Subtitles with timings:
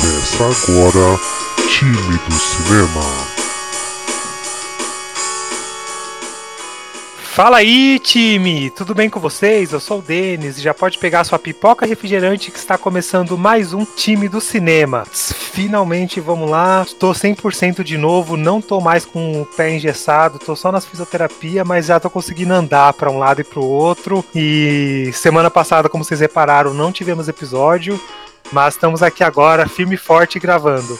[0.00, 1.18] Começa agora
[1.68, 3.38] Time do Cinema.
[7.20, 8.70] Fala aí, time!
[8.70, 9.72] Tudo bem com vocês?
[9.72, 13.72] Eu sou o Denis e já pode pegar sua pipoca refrigerante que está começando mais
[13.72, 15.04] um time do cinema.
[15.08, 16.82] Finalmente, vamos lá.
[16.86, 21.64] Estou 100% de novo, não estou mais com o pé engessado, estou só nas fisioterapia,
[21.64, 24.24] mas já estou conseguindo andar para um lado e para o outro.
[24.34, 28.00] E semana passada, como vocês repararam, não tivemos episódio,
[28.52, 30.98] mas estamos aqui agora, firme e forte gravando.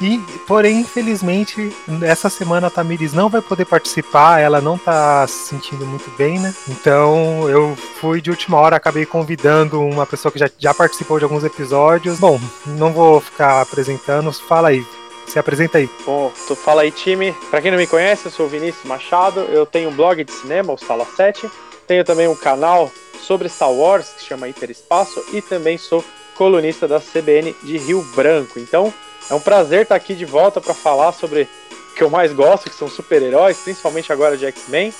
[0.00, 1.70] E, porém, infelizmente,
[2.02, 6.40] essa semana a Tamires não vai poder participar, ela não tá se sentindo muito bem,
[6.40, 6.52] né?
[6.68, 11.24] Então eu fui de última hora, acabei convidando uma pessoa que já, já participou de
[11.24, 12.18] alguns episódios.
[12.18, 14.84] Bom, não vou ficar apresentando, fala aí.
[15.28, 15.88] Se apresenta aí.
[16.04, 17.32] Bom, tu fala aí, time.
[17.48, 20.32] Pra quem não me conhece, eu sou o Vinícius Machado, eu tenho um blog de
[20.32, 21.48] cinema, o Sala 7.
[21.86, 26.88] Tenho também um canal sobre Star Wars, que se chama Hiperespaço, e também sou colunista
[26.88, 28.58] da CBN de Rio Branco.
[28.58, 28.92] Então,
[29.30, 32.68] é um prazer estar aqui de volta para falar sobre o que eu mais gosto,
[32.68, 34.92] que são super-heróis, principalmente agora de X-Men.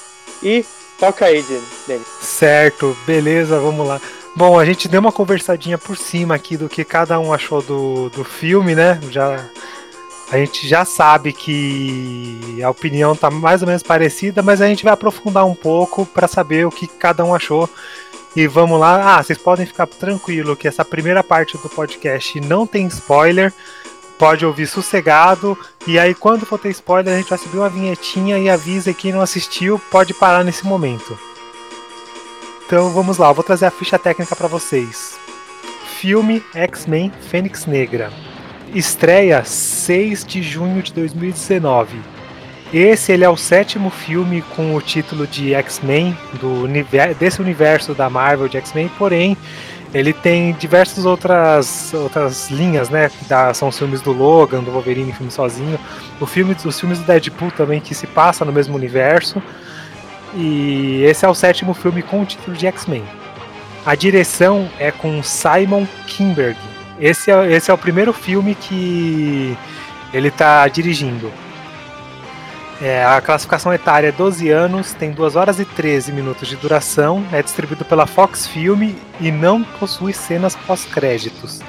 [0.42, 0.64] E
[0.98, 1.44] toca aí,
[1.86, 2.06] Denis.
[2.20, 4.00] Certo, beleza, vamos lá.
[4.34, 8.08] Bom, a gente deu uma conversadinha por cima aqui do que cada um achou do,
[8.08, 8.98] do filme, né?
[9.10, 9.44] Já,
[10.30, 14.84] a gente já sabe que a opinião tá mais ou menos parecida, mas a gente
[14.84, 17.68] vai aprofundar um pouco para saber o que cada um achou.
[18.34, 19.16] E vamos lá.
[19.16, 23.52] Ah, vocês podem ficar tranquilo que essa primeira parte do podcast não tem spoiler
[24.18, 25.58] pode ouvir sossegado.
[25.86, 29.12] E aí, quando for ter spoiler, a gente vai subir uma vinhetinha e avisa quem
[29.12, 31.18] não assistiu pode parar nesse momento.
[32.64, 35.18] Então vamos lá, eu vou trazer a ficha técnica para vocês.
[35.98, 38.10] Filme X-Men Fênix Negra.
[38.74, 42.00] Estreia 6 de junho de 2019.
[42.72, 46.16] Esse ele é o sétimo filme com o título de X-Men
[47.18, 49.36] desse universo da Marvel de X-Men, porém
[49.92, 53.10] ele tem diversas outras, outras linhas, né?
[53.28, 55.78] Da, são os filmes do Logan, do Wolverine, filme sozinho.
[56.18, 59.42] O filme, os filmes do Deadpool também, que se passa no mesmo universo.
[60.34, 63.04] E esse é o sétimo filme com o título de X-Men.
[63.84, 66.56] A direção é com Simon Kinberg.
[66.98, 69.58] Esse é, esse é o primeiro filme que
[70.14, 71.30] ele está dirigindo.
[72.82, 77.24] É, a classificação etária é 12 anos, tem 2 horas e 13 minutos de duração,
[77.32, 81.60] é distribuído pela Fox Film e não possui cenas pós-créditos.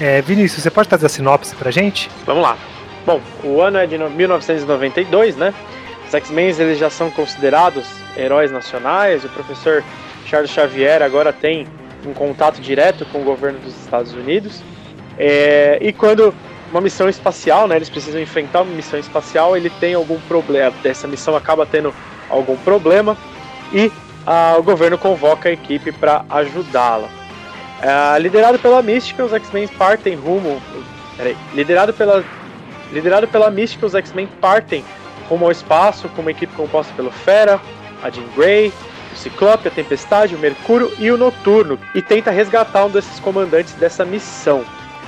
[0.00, 2.10] É, Vinícius, você pode trazer a sinopse pra gente?
[2.26, 2.58] Vamos lá.
[3.06, 5.54] Bom, o ano é de 1992, né?
[6.08, 7.86] Os X-Men eles já são considerados
[8.16, 9.24] heróis nacionais.
[9.24, 9.84] O professor
[10.26, 11.68] Charles Xavier agora tem
[12.04, 14.60] um contato direto com o governo dos Estados Unidos.
[15.16, 16.34] É, e quando
[16.70, 17.76] uma missão espacial, né?
[17.76, 21.92] Eles precisam enfrentar uma missão espacial, ele tem algum problema, essa missão acaba tendo
[22.28, 23.16] algum problema
[23.72, 23.90] e
[24.26, 27.08] ah, o governo convoca a equipe para ajudá-la.
[27.82, 30.60] Ah, liderado pela Mística, os X-Men partem rumo.
[31.16, 32.24] Peraí, liderado pela
[32.92, 34.84] liderado pela Mística, os X-Men partem
[35.28, 37.60] rumo ao espaço com uma equipe composta pelo Fera,
[38.02, 38.72] a Jean Grey,
[39.12, 43.74] o Ciclope, a Tempestade, o Mercúrio e o Noturno, e tenta resgatar um desses comandantes
[43.74, 44.64] dessa missão.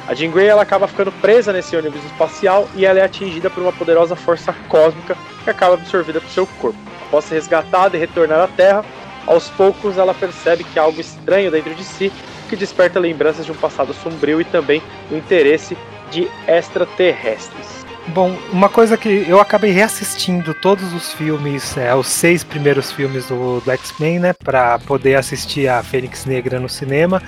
[0.06, 3.62] A Jean Grey ela acaba ficando presa nesse ônibus espacial e ela é atingida por
[3.62, 6.78] uma poderosa força cósmica que acaba absorvida por seu corpo.
[7.06, 8.84] Após ser resgatada e retornar à Terra,
[9.26, 12.12] aos poucos ela percebe que há algo estranho dentro de si
[12.48, 15.76] que desperta lembranças de um passado sombrio e também o interesse
[16.10, 17.82] de extraterrestres.
[18.08, 23.26] Bom, uma coisa que eu acabei reassistindo todos os filmes, é, os seis primeiros filmes
[23.26, 27.22] do, do X-Men, né, para poder assistir a Fênix Negra no cinema.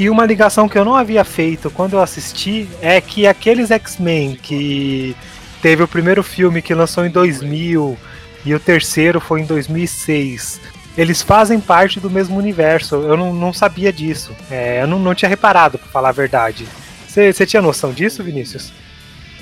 [0.00, 4.34] E uma ligação que eu não havia feito quando eu assisti é que aqueles X-Men
[4.34, 5.14] que
[5.60, 7.98] teve o primeiro filme que lançou em 2000
[8.46, 10.58] e o terceiro foi em 2006,
[10.96, 12.94] eles fazem parte do mesmo universo.
[12.94, 14.34] Eu não, não sabia disso.
[14.50, 16.66] É, eu não, não tinha reparado, para falar a verdade.
[17.06, 18.72] Você tinha noção disso, Vinícius?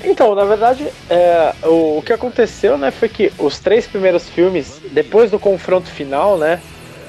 [0.03, 4.81] Então, na verdade, é, o, o, que aconteceu, né, foi que os três primeiros filmes,
[4.91, 6.59] depois do confronto final, né,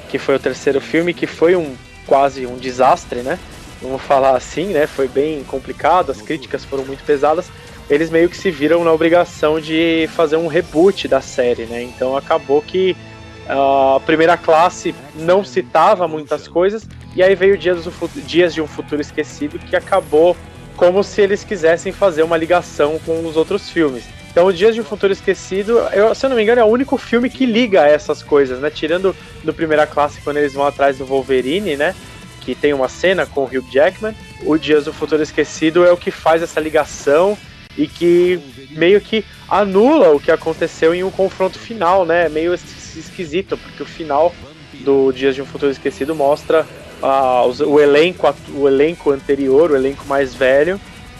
[0.07, 1.75] que foi o terceiro filme, que foi um
[2.11, 3.39] quase um desastre, né?
[3.81, 4.85] Vamos falar assim, né?
[4.85, 7.49] Foi bem complicado, as críticas foram muito pesadas.
[7.89, 11.81] Eles meio que se viram na obrigação de fazer um reboot da série, né?
[11.81, 12.97] Então acabou que
[13.47, 16.85] a primeira classe não citava muitas coisas,
[17.15, 17.93] e aí veio Dias, do,
[18.23, 20.35] Dias de um Futuro Esquecido, que acabou
[20.75, 24.03] como se eles quisessem fazer uma ligação com os outros filmes.
[24.31, 26.97] Então, Dias de um Futuro Esquecido, eu, se eu não me engano, é o único
[26.97, 28.69] filme que liga essas coisas, né?
[28.69, 29.13] Tirando
[29.43, 31.93] do Primeira Classe, quando eles vão atrás do Wolverine, né?
[32.39, 34.15] Que tem uma cena com o Hugh Jackman.
[34.45, 37.37] O Dias do Futuro Esquecido é o que faz essa ligação
[37.77, 38.39] e que
[38.71, 42.29] meio que anula o que aconteceu em um confronto final, né?
[42.29, 44.33] Meio esquisito, porque o final
[44.79, 46.65] do Dias de um Futuro Esquecido mostra
[47.03, 50.79] uh, o, elenco, o elenco anterior, o elenco mais velho,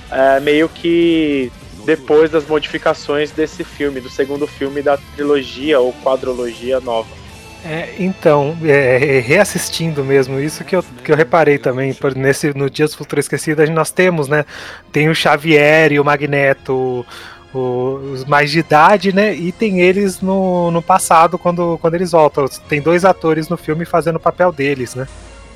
[0.10, 1.52] é, meio que
[1.86, 7.22] depois das modificações desse filme, do segundo filme da trilogia ou quadrologia nova.
[7.63, 12.69] É, então, é, é, reassistindo mesmo, isso que eu, que eu reparei também, nesse, no
[12.69, 14.45] Dias do Futuro Esquecido, nós temos, né?
[14.92, 17.06] Tem o Xavier e o Magneto,
[17.54, 19.36] o, os mais de idade, né?
[19.36, 22.48] E tem eles no, no passado, quando, quando eles voltam.
[22.68, 25.07] Tem dois atores no filme fazendo o papel deles, né?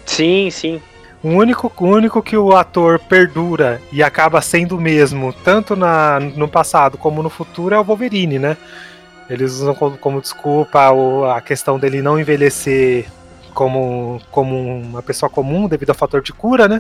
[0.06, 0.80] Sim, sim.
[1.26, 6.20] O único, o único que o ator perdura e acaba sendo o mesmo, tanto na,
[6.20, 8.56] no passado como no futuro, é o Wolverine, né?
[9.28, 10.92] Eles usam como, como desculpa
[11.36, 13.08] a questão dele não envelhecer
[13.56, 16.80] como, como uma pessoa comum devido ao fator de cura, né?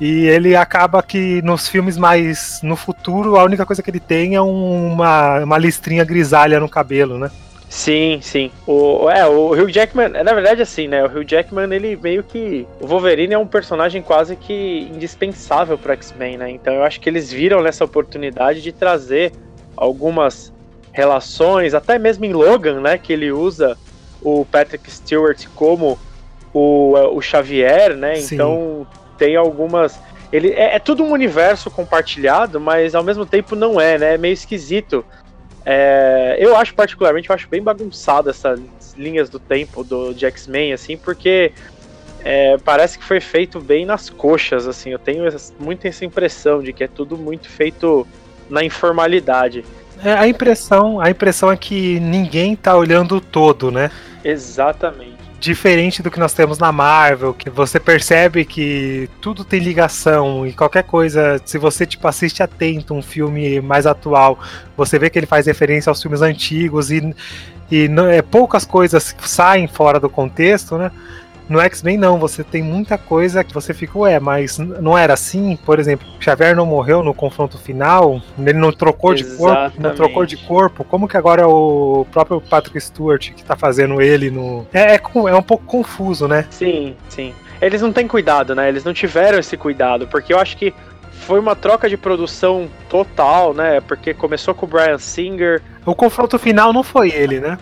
[0.00, 4.36] E ele acaba que nos filmes mais no futuro, a única coisa que ele tem
[4.36, 7.30] é um, uma, uma listrinha grisalha no cabelo, né?
[7.70, 8.50] Sim, sim.
[8.66, 11.04] O, é, o Hugh Jackman, é, na verdade, assim, né?
[11.04, 12.66] O Hugh Jackman, ele meio que.
[12.80, 16.50] O Wolverine é um personagem quase que indispensável para X-Men, né?
[16.50, 19.32] Então eu acho que eles viram nessa oportunidade de trazer
[19.76, 20.52] algumas
[20.90, 22.98] relações, até mesmo em Logan, né?
[22.98, 23.78] Que ele usa
[24.20, 25.96] o Patrick Stewart como
[26.52, 28.16] o, o Xavier, né?
[28.16, 28.34] Sim.
[28.34, 28.86] Então
[29.16, 29.96] tem algumas.
[30.32, 34.14] Ele é, é, tudo um universo compartilhado, mas ao mesmo tempo não é, né?
[34.14, 35.04] É meio esquisito.
[35.64, 38.60] É, eu acho particularmente, eu acho bem bagunçado essas
[38.96, 41.52] linhas do tempo do de X-Men, assim, porque
[42.24, 44.90] é, parece que foi feito bem nas coxas, assim.
[44.90, 45.24] Eu tenho
[45.58, 48.06] muito essa impressão de que é tudo muito feito
[48.48, 49.64] na informalidade.
[50.02, 53.90] É, a impressão, a impressão é que ninguém tá olhando o todo, né?
[54.24, 55.09] Exatamente.
[55.40, 60.52] Diferente do que nós temos na Marvel, que você percebe que tudo tem ligação e
[60.52, 64.38] qualquer coisa, se você tipo assiste atento um filme mais atual,
[64.76, 67.14] você vê que ele faz referência aos filmes antigos e,
[67.70, 70.92] e não, é, poucas coisas saem fora do contexto, né?
[71.50, 75.58] No X-Men não, você tem muita coisa que você fica, ué, mas não era assim?
[75.66, 79.36] Por exemplo, Xavier não morreu no confronto final, ele não trocou Exatamente.
[79.36, 83.42] de corpo, não trocou de corpo, como que agora é o próprio Patrick Stewart que
[83.42, 84.64] tá fazendo ele no.
[84.72, 86.46] É, é, é um pouco confuso, né?
[86.50, 87.34] Sim, sim.
[87.60, 88.68] Eles não têm cuidado, né?
[88.68, 90.72] Eles não tiveram esse cuidado, porque eu acho que
[91.10, 93.80] foi uma troca de produção total, né?
[93.80, 95.60] Porque começou com o Brian Singer.
[95.84, 97.58] O confronto final não foi ele, né?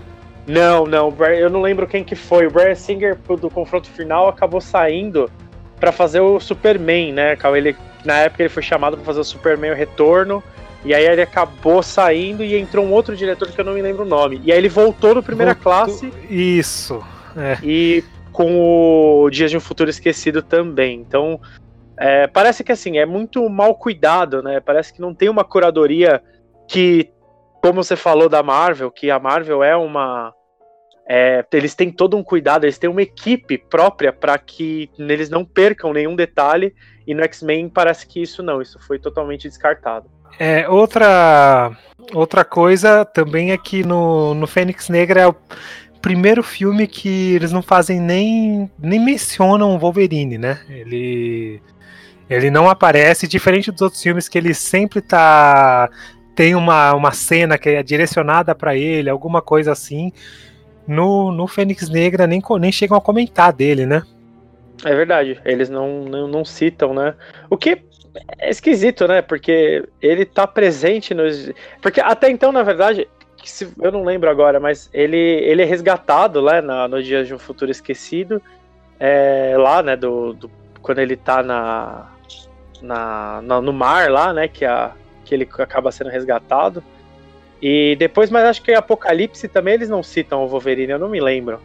[0.49, 2.47] Não, não, eu não lembro quem que foi.
[2.47, 5.31] O Brian Singer do confronto final acabou saindo
[5.79, 7.37] para fazer o Superman, né?
[7.55, 10.43] Ele, na época ele foi chamado para fazer o Superman o Retorno.
[10.85, 14.05] E aí ele acabou saindo e entrou um outro diretor que eu não me lembro
[14.05, 14.41] o nome.
[14.43, 16.11] E aí ele voltou no primeira classe.
[16.31, 17.05] Isso.
[17.37, 17.59] É.
[17.63, 18.03] E
[18.33, 21.01] com o Dias de um Futuro Esquecido também.
[21.01, 21.41] Então,
[21.99, 24.61] é, parece que assim, é muito mal cuidado, né?
[24.61, 26.23] Parece que não tem uma curadoria
[26.69, 27.11] que,
[27.61, 30.33] como você falou da Marvel, que a Marvel é uma
[31.09, 35.43] é, eles têm todo um cuidado, eles têm uma equipe própria para que eles não
[35.43, 36.75] percam nenhum detalhe.
[37.07, 40.07] E no X-Men parece que isso não, isso foi totalmente descartado.
[40.39, 41.73] É, outra,
[42.13, 45.35] outra coisa também é que no, no Fênix Negra é o
[46.03, 50.61] primeiro filme que eles não fazem nem, nem mencionam o Wolverine, né?
[50.69, 51.63] Ele,
[52.29, 55.89] ele não aparece, diferente dos outros filmes que ele sempre tá
[56.35, 60.13] tem uma, uma cena que é direcionada para ele, alguma coisa assim.
[60.89, 64.03] No, no Fênix Negra nem, nem chegam a comentar dele, né?
[64.83, 67.15] É verdade, eles não, não, não citam, né?
[67.51, 67.83] O que
[68.39, 69.21] é esquisito, né?
[69.21, 71.51] Porque ele tá presente nos.
[71.83, 73.07] Porque até então, na verdade,
[73.45, 77.35] se, eu não lembro agora, mas ele, ele é resgatado lá na, no Dia de
[77.35, 78.41] um Futuro Esquecido.
[78.99, 79.97] É, lá, né?
[79.97, 82.11] Do, do, quando ele tá na,
[82.81, 84.49] na, na, no mar lá, né?
[84.49, 84.93] Que, a,
[85.25, 86.83] que ele acaba sendo resgatado.
[87.61, 91.21] E depois, mas acho que Apocalipse também eles não citam o Wolverine, eu não me
[91.21, 91.61] lembro.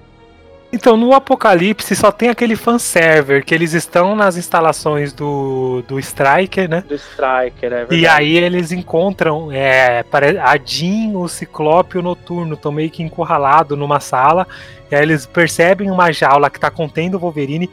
[0.73, 6.67] Então, no Apocalipse só tem aquele fanserver que eles estão nas instalações do, do Striker,
[6.67, 6.83] né?
[6.87, 8.01] Do Striker, é verdade.
[8.01, 10.03] E aí eles encontram é,
[10.41, 14.47] a Jean, o Ciclope e o Noturno estão meio que encurralados numa sala.
[14.89, 17.69] E aí eles percebem uma jaula que está contendo o Wolverine.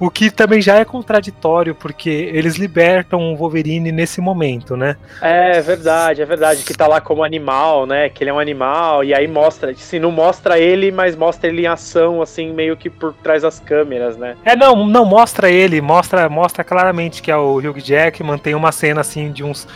[0.00, 4.96] O que também já é contraditório, porque eles libertam o Wolverine nesse momento, né?
[5.20, 6.64] É verdade, é verdade.
[6.64, 8.08] Que tá lá como animal, né?
[8.08, 11.62] Que ele é um animal, e aí mostra, assim, não mostra ele, mas mostra ele
[11.62, 14.36] em ação, assim, meio que por trás das câmeras, né?
[14.42, 18.72] É, não, não mostra ele, mostra, mostra claramente que é o Hugh Jackman, tem uma
[18.72, 19.68] cena assim de uns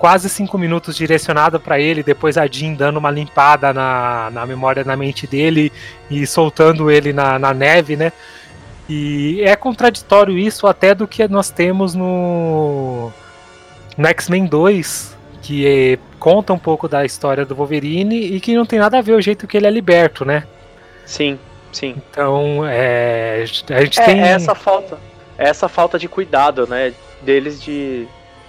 [0.00, 4.82] quase cinco minutos direcionada para ele, depois a Jean dando uma limpada na, na memória,
[4.82, 5.70] na mente dele
[6.10, 8.10] e soltando ele na, na neve, né?
[8.92, 13.12] E é contraditório isso até do que nós temos no,
[13.96, 18.66] no X-Men 2, que é, conta um pouco da história do Wolverine e que não
[18.66, 20.42] tem nada a ver o jeito que ele é liberto, né?
[21.06, 21.38] Sim,
[21.70, 21.94] sim.
[22.10, 24.22] Então, é, a gente é, tem.
[24.24, 24.98] É essa falta,
[25.38, 26.92] é essa falta de cuidado, né?
[27.22, 28.08] Deles de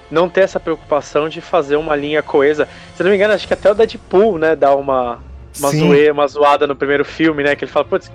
[0.09, 2.67] não ter essa preocupação de fazer uma linha coesa.
[2.95, 5.19] Se não me engano, acho que até o Deadpool, né, dá uma,
[5.59, 7.55] uma, zoe, uma zoada no primeiro filme, né?
[7.55, 8.09] Que ele fala, putz,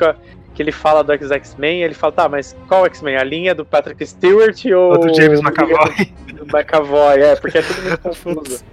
[0.57, 3.17] que ele fala do X-Men, ele fala, tá, mas qual X-Men?
[3.17, 6.15] A linha do Patrick Stewart ou, ou do James McAvoy?
[6.33, 8.65] Do McAvoy, é, porque é tudo muito confuso.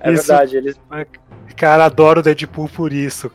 [0.00, 0.78] É isso, verdade, eles.
[1.56, 3.32] Cara, adoro o Deadpool por isso.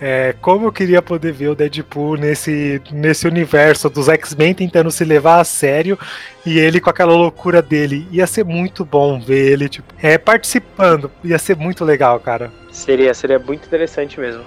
[0.00, 5.04] É, como eu queria poder ver o Deadpool nesse, nesse universo dos X-Men tentando se
[5.04, 5.98] levar a sério
[6.44, 8.08] e ele com aquela loucura dele.
[8.10, 11.10] Ia ser muito bom ver ele tipo, é, participando.
[11.22, 12.50] Ia ser muito legal, cara.
[12.72, 14.42] Seria, seria muito interessante mesmo.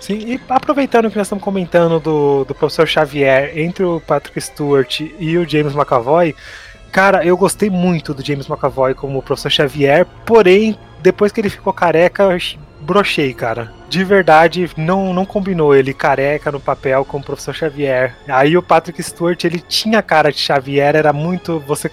[0.00, 5.00] Sim, e aproveitando que nós estamos comentando do, do professor Xavier entre o Patrick Stewart
[5.00, 6.34] e o James McAvoy,
[6.90, 11.72] cara, eu gostei muito do James McAvoy como professor Xavier, porém, depois que ele ficou
[11.72, 12.26] careca,
[12.80, 13.72] brochei, cara.
[13.90, 18.16] De verdade, não, não combinou ele careca no papel com o professor Xavier.
[18.26, 21.60] Aí o Patrick Stewart, ele tinha cara de Xavier, era muito.
[21.66, 21.90] Você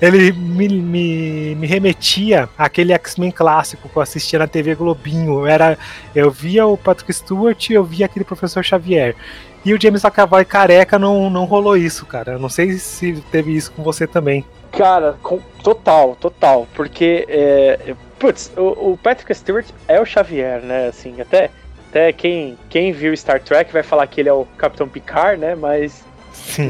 [0.00, 5.46] ele me, me, me remetia àquele X-Men clássico que eu assistia na TV Globinho.
[5.46, 5.78] Era,
[6.14, 9.16] eu via o Patrick Stewart eu via aquele professor Xavier.
[9.64, 12.32] E o James McAvoy careca não, não rolou isso, cara.
[12.32, 14.44] Eu não sei se teve isso com você também.
[14.70, 16.68] Cara, com, total, total.
[16.74, 20.88] Porque, é, putz, o, o, Patrick Stewart é o Xavier, né?
[20.88, 21.50] Assim, até,
[21.88, 25.56] até quem, quem viu Star Trek vai falar que ele é o Capitão Picard, né?
[25.56, 26.04] Mas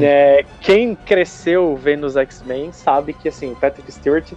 [0.01, 4.33] é, quem cresceu vendo os X-Men sabe que assim, o Patrick Stewart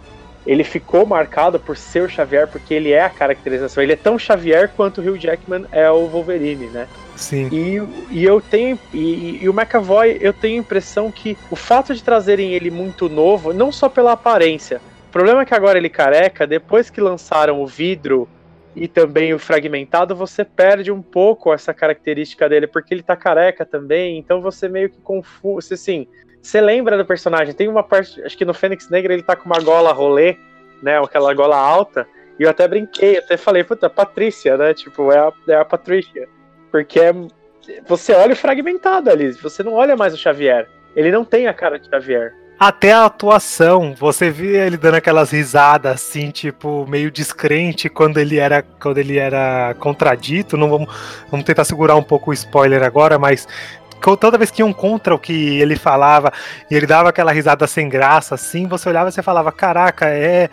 [0.46, 3.82] ele ficou marcado por ser o Xavier porque ele é a caracterização.
[3.82, 6.88] Ele é tão Xavier quanto o Hugh Jackman é o Wolverine, né?
[7.14, 7.48] Sim.
[7.52, 8.78] E, e eu tenho.
[8.94, 13.08] E, e, o McAvoy, eu tenho a impressão que o fato de trazerem ele muito
[13.08, 14.80] novo, não só pela aparência.
[15.08, 18.28] O problema é que agora ele careca, depois que lançaram o vidro
[18.74, 23.64] e também o fragmentado, você perde um pouco essa característica dele, porque ele tá careca
[23.66, 26.06] também, então você meio que confunde, assim,
[26.40, 29.46] você lembra do personagem, tem uma parte, acho que no Fênix Negra ele tá com
[29.46, 30.36] uma gola rolê,
[30.82, 32.06] né, aquela gola alta,
[32.38, 36.28] e eu até brinquei, até falei, puta, Patrícia, né, tipo, é a, é a Patrícia,
[36.70, 37.12] porque é,
[37.86, 41.54] você olha o fragmentado ali, você não olha mais o Xavier, ele não tem a
[41.54, 42.34] cara de Xavier.
[42.60, 48.36] Até a atuação, você vê ele dando aquelas risadas assim, tipo, meio descrente quando ele
[48.36, 50.58] era quando ele era contradito.
[50.58, 50.94] Não vamos,
[51.30, 53.48] vamos tentar segurar um pouco o spoiler agora, mas
[54.20, 56.30] toda vez que iam contra o que ele falava
[56.70, 60.50] e ele dava aquela risada sem graça, assim, você olhava e você falava, caraca, é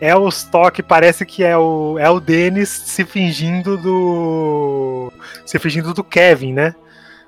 [0.00, 5.12] é o Stock, parece que é o é o Dennis se fingindo do
[5.46, 6.74] se fingindo do Kevin, né?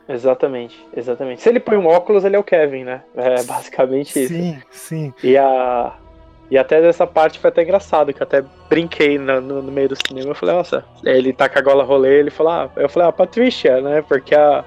[0.09, 1.43] Exatamente, exatamente.
[1.43, 3.03] Se ele põe um óculos, ele é o Kevin, né?
[3.17, 4.35] É basicamente isso.
[4.35, 5.15] Sim, sim.
[5.23, 5.93] E a.
[6.49, 9.89] E até dessa parte foi até engraçado, que eu até brinquei no, no, no meio
[9.89, 10.31] do cinema.
[10.31, 13.13] Eu falei, nossa, ele tá com a gola rolê, ele falou, ah, eu falei, ah,
[13.13, 14.01] Patrícia, né?
[14.07, 14.65] Porque a,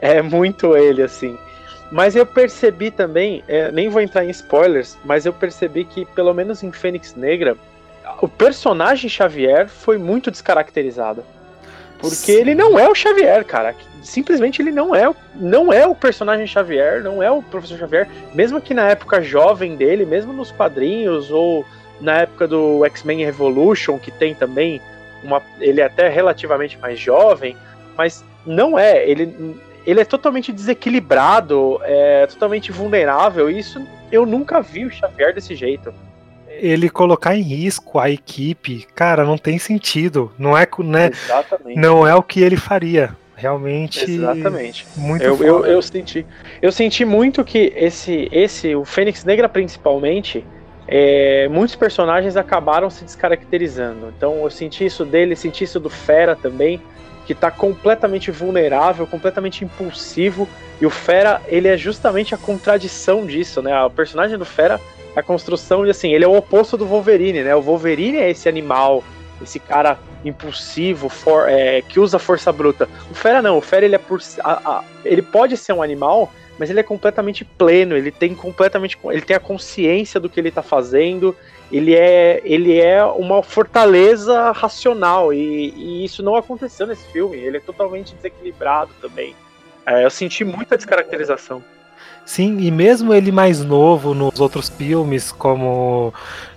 [0.00, 1.38] é muito ele, assim.
[1.92, 6.34] Mas eu percebi também, é, nem vou entrar em spoilers, mas eu percebi que, pelo
[6.34, 7.56] menos em Fênix Negra,
[8.20, 11.24] o personagem Xavier foi muito descaracterizado.
[11.98, 13.74] Porque ele não é o Xavier, cara.
[14.02, 18.60] Simplesmente ele não é, não é o personagem Xavier, não é o professor Xavier, mesmo
[18.60, 21.64] que na época jovem dele, mesmo nos quadrinhos ou
[22.00, 24.80] na época do X-Men Revolution, que tem também
[25.24, 27.56] uma, ele é até relativamente mais jovem,
[27.96, 34.60] mas não é, ele ele é totalmente desequilibrado, é totalmente vulnerável, e isso eu nunca
[34.60, 35.94] vi o Xavier desse jeito
[36.60, 40.32] ele colocar em risco a equipe, cara, não tem sentido.
[40.38, 41.10] Não é, né,
[41.76, 43.16] não é o que ele faria.
[43.36, 44.86] Realmente exatamente.
[44.96, 46.26] muito eu, eu, eu, senti
[46.62, 50.42] eu senti muito que esse esse o Fênix Negra principalmente
[50.88, 54.10] é, muitos personagens acabaram se descaracterizando.
[54.16, 56.80] Então eu senti isso dele senti isso do Fera também
[57.26, 60.48] que está completamente vulnerável completamente impulsivo.
[60.80, 63.78] E o Fera ele é justamente a contradição disso né?
[63.84, 64.80] O personagem do Fera
[65.16, 68.48] a construção de assim ele é o oposto do Wolverine né o Wolverine é esse
[68.48, 69.02] animal
[69.42, 72.88] esse cara impulsivo, for, é, que usa força bruta.
[73.10, 74.20] O Fera não, o Fera ele é por.
[74.42, 78.98] A, a, ele pode ser um animal, mas ele é completamente pleno, ele tem completamente.
[79.04, 81.36] Ele tem a consciência do que ele está fazendo,
[81.70, 87.58] ele é, ele é uma fortaleza racional, e, e, isso não aconteceu nesse filme, ele
[87.58, 89.34] é totalmente desequilibrado também.
[89.84, 91.62] É, eu senti muita descaracterização.
[92.26, 96.12] Sim, e mesmo ele mais novo nos outros filmes, como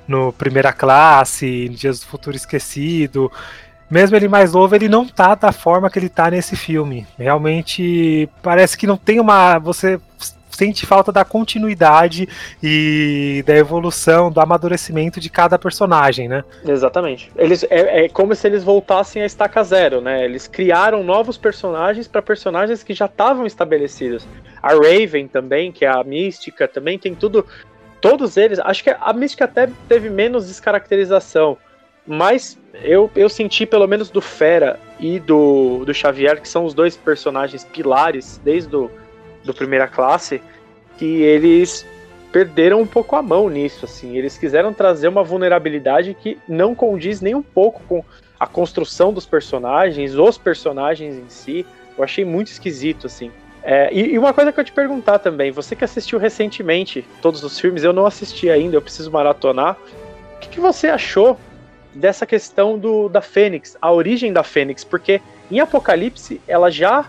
[0.08, 3.32] no Primeira Classe, Dias do Futuro Esquecido.
[3.90, 7.06] Mesmo ele mais novo, ele não tá da forma que ele tá nesse filme.
[7.18, 9.60] Realmente parece que não tem uma.
[9.60, 10.02] Você
[10.60, 12.28] sente falta da continuidade
[12.62, 16.44] e da evolução, do amadurecimento de cada personagem, né?
[16.68, 17.32] Exatamente.
[17.38, 20.26] Eles, é, é como se eles voltassem a estaca zero, né?
[20.26, 24.28] Eles criaram novos personagens para personagens que já estavam estabelecidos.
[24.62, 27.46] A Raven também, que é a mística, também tem tudo
[28.02, 31.58] todos eles, acho que a Mística até teve menos descaracterização,
[32.08, 36.74] mas eu, eu senti, pelo menos do Fera e do, do Xavier, que são os
[36.74, 38.90] dois personagens pilares desde do,
[39.44, 40.42] do Primeira Classe,
[40.98, 41.86] que eles
[42.32, 44.16] perderam um pouco a mão nisso, assim.
[44.16, 48.04] Eles quiseram trazer uma vulnerabilidade que não condiz nem um pouco com
[48.40, 51.66] a construção dos personagens, os personagens em si.
[51.98, 53.32] Eu achei muito esquisito, assim.
[53.62, 57.44] É, e, e, uma coisa que eu te perguntar também, você que assistiu recentemente todos
[57.44, 59.78] os filmes, eu não assisti ainda, eu preciso maratonar.
[60.36, 61.38] O que, que você achou
[61.94, 64.84] dessa questão do, da Fênix, a origem da Fênix?
[64.84, 65.20] Porque
[65.52, 67.06] em Apocalipse ela já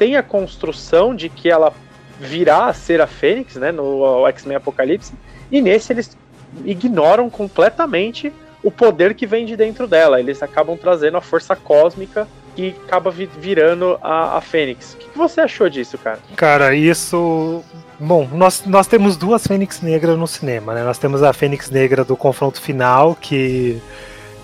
[0.00, 1.74] tem a construção de que ela
[2.18, 5.12] virá a ser a Fênix, né, no X-Men Apocalipse,
[5.52, 6.16] e nesse eles
[6.64, 10.18] ignoram completamente o poder que vem de dentro dela.
[10.18, 12.26] Eles acabam trazendo a força cósmica
[12.56, 14.94] que acaba virando a, a Fênix.
[14.94, 16.18] O que, que você achou disso, cara?
[16.34, 17.62] Cara, isso
[17.98, 20.82] Bom, nós, nós temos duas Fênix Negras no cinema, né?
[20.82, 23.78] Nós temos a Fênix Negra do confronto final, que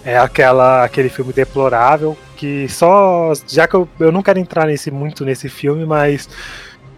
[0.07, 3.33] é aquela, aquele filme deplorável, que só.
[3.49, 6.29] Já que eu, eu não quero entrar nesse, muito nesse filme, mas.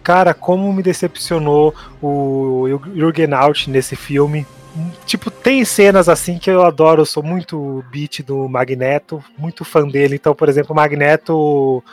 [0.01, 4.45] Cara, como me decepcionou o Jürgen Out nesse filme
[5.05, 9.87] tipo, tem cenas assim que eu adoro, eu sou muito beat do Magneto, muito fã
[9.87, 10.15] dele.
[10.15, 11.83] Então, por exemplo, o Magneto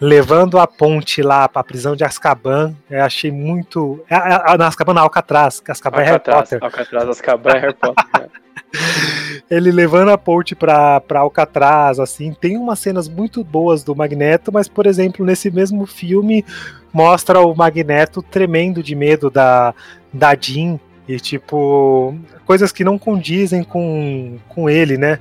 [0.00, 4.04] levando a ponte lá para a prisão de Azkaban, eu achei muito.
[4.08, 6.58] É, é, é, na Azkaban, não, Alcatraz, Azkaban é Harry Potter.
[6.62, 8.30] Alcatraz, Azkaban é Harry Potter.
[9.50, 14.68] Ele levando a ponte para Alcatraz, assim, tem umas cenas muito boas do Magneto, mas,
[14.68, 16.44] por exemplo, nesse mesmo filme
[16.92, 19.74] mostra o Magneto tremendo de medo da,
[20.12, 20.78] da Jean
[21.08, 25.18] e, tipo, coisas que não condizem com, com ele, né?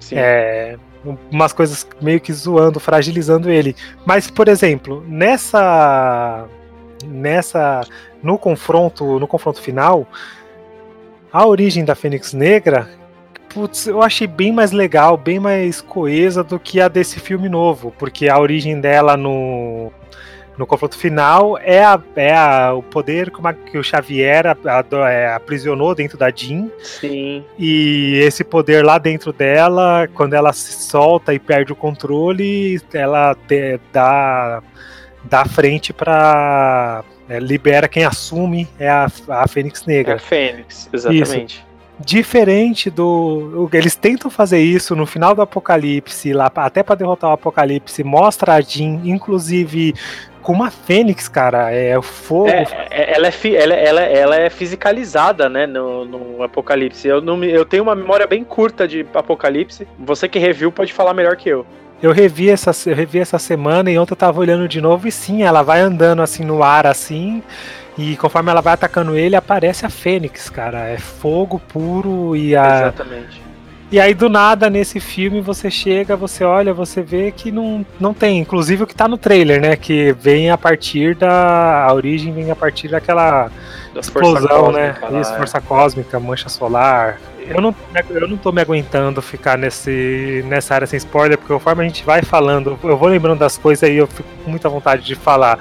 [0.00, 0.16] Sim.
[0.18, 0.76] É,
[1.30, 3.74] umas coisas meio que zoando, fragilizando ele.
[4.04, 6.46] Mas, por exemplo, nessa.
[7.04, 7.82] Nessa.
[8.22, 10.06] No confronto, no confronto final,
[11.32, 12.88] a origem da Fênix Negra,
[13.52, 17.92] putz, eu achei bem mais legal, bem mais coesa do que a desse filme novo,
[17.98, 19.92] porque a origem dela no
[20.56, 23.32] no confronto final é, a, é a, o poder
[23.64, 26.68] que o Xavier a, a, é, aprisionou dentro da Jean.
[26.78, 27.42] Sim.
[27.58, 33.34] E esse poder lá dentro dela, quando ela se solta e perde o controle, ela
[33.48, 34.62] te, dá,
[35.24, 40.12] dá frente para é, libera quem assume é a, a Fênix Negra.
[40.12, 41.54] É a Fênix, exatamente.
[41.54, 43.68] Isso diferente do.
[43.72, 48.54] Eles tentam fazer isso no final do Apocalipse, lá até para derrotar o Apocalipse, mostra
[48.54, 49.94] a Jean, inclusive
[50.42, 51.70] com uma fênix, cara.
[51.70, 52.48] É o fogo.
[52.48, 57.06] É, é ela, é, ela, ela, ela é fisicalizada, né, no, no Apocalipse.
[57.06, 59.86] Eu, não, eu tenho uma memória bem curta de Apocalipse.
[59.98, 61.64] Você que reviu pode falar melhor que eu.
[62.02, 65.12] Eu revi essa, eu revi essa semana e ontem eu tava olhando de novo e
[65.12, 67.40] sim, ela vai andando assim no ar assim.
[67.96, 70.88] E conforme ela vai atacando ele, aparece a Fênix, cara.
[70.88, 72.80] É fogo puro e a.
[72.80, 73.42] Exatamente.
[73.90, 78.14] E aí, do nada, nesse filme, você chega, você olha, você vê que não, não
[78.14, 78.38] tem.
[78.38, 79.76] Inclusive o que tá no trailer, né?
[79.76, 81.84] Que vem a partir da.
[81.84, 83.50] A origem vem a partir daquela
[83.92, 84.96] da explosão, né?
[85.02, 85.36] Lá, Isso, é.
[85.36, 87.20] força cósmica, mancha solar.
[87.46, 87.74] Eu não,
[88.08, 92.04] eu não tô me aguentando ficar nesse, nessa área sem spoiler, porque conforme a gente
[92.04, 95.58] vai falando, eu vou lembrando das coisas e eu fico com muita vontade de falar.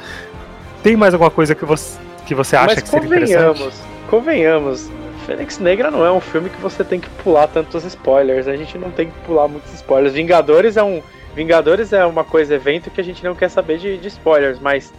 [0.81, 1.97] Tem mais alguma coisa que você,
[2.31, 3.73] que você acha Mas que seria interessante?
[4.09, 4.89] Convenhamos,
[5.25, 8.47] Fênix Negra não é um filme que você tem que pular tantos spoilers.
[8.47, 10.13] A gente não tem que pular muitos spoilers.
[10.13, 11.01] Vingadores é um.
[11.35, 14.93] Vingadores é uma coisa, evento que a gente não quer saber de, de spoilers, mas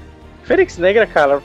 [0.44, 1.42] Fênix Negra, cara,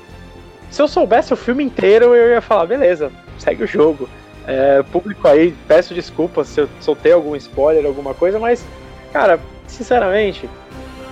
[0.69, 4.07] se eu soubesse o filme inteiro, eu ia falar, beleza, segue o jogo.
[4.45, 8.65] É, público aí, peço desculpas se eu soltei algum spoiler, alguma coisa, mas,
[9.11, 10.49] cara, sinceramente,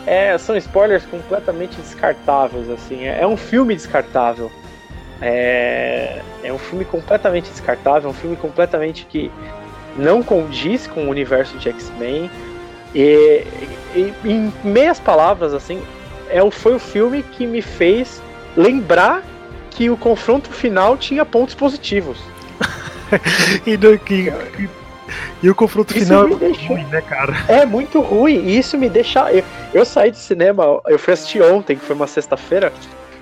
[0.06, 3.04] é, são spoilers completamente descartáveis, assim.
[3.06, 4.50] É, é um filme descartável.
[5.22, 9.32] É, é um filme completamente descartável, é um filme completamente que
[9.98, 12.30] não condiz com o universo de X-Men.
[12.94, 13.44] E,
[13.96, 15.82] e, em meias palavras, assim,
[16.30, 18.22] é, foi o filme que me fez
[18.56, 19.24] lembrar
[19.72, 22.18] que o confronto final tinha pontos positivos.
[23.66, 24.32] e, do, que,
[25.44, 27.34] e o confronto isso final é muito deixou, ruim, né, cara?
[27.48, 29.32] É muito ruim, e isso me deixa.
[29.32, 32.72] Eu, eu saí do cinema, eu fui assistir ontem, que foi uma sexta-feira,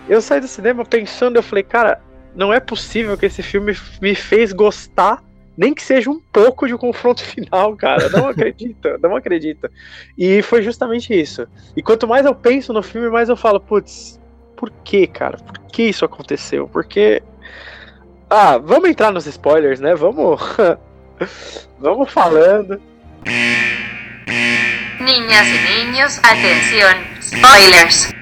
[0.07, 2.01] eu saí do cinema pensando, eu falei, cara,
[2.35, 5.23] não é possível que esse filme me fez gostar,
[5.57, 8.09] nem que seja um pouco de um confronto final, cara.
[8.09, 9.71] Não acredita, não acredita.
[10.17, 11.47] E foi justamente isso.
[11.75, 14.19] E quanto mais eu penso no filme, mais eu falo, putz,
[14.55, 15.37] por que, cara?
[15.37, 16.67] Por que isso aconteceu?
[16.67, 17.21] Porque.
[18.29, 19.93] Ah, vamos entrar nos spoilers, né?
[19.93, 20.41] Vamos.
[21.79, 22.81] vamos falando.
[24.99, 28.13] Niñas e niños, atenção, spoilers.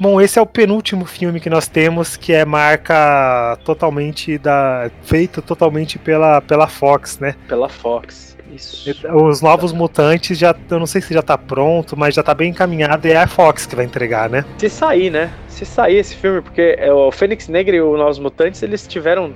[0.00, 5.42] Bom, esse é o penúltimo filme que nós temos que é marca totalmente da feito
[5.42, 7.34] totalmente pela, pela Fox, né?
[7.48, 8.36] Pela Fox.
[8.54, 8.90] Isso.
[9.12, 12.50] Os novos mutantes já, eu não sei se já tá pronto, mas já tá bem
[12.50, 14.44] encaminhado e é a Fox que vai entregar, né?
[14.56, 15.30] Se sair, né?
[15.48, 19.34] Se sair esse filme, porque é, o Fênix Negra e os Novos Mutantes, eles tiveram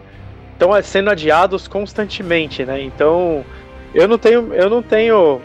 [0.52, 2.80] estão sendo adiados constantemente, né?
[2.80, 3.44] Então,
[3.92, 5.40] eu não tenho eu não tenho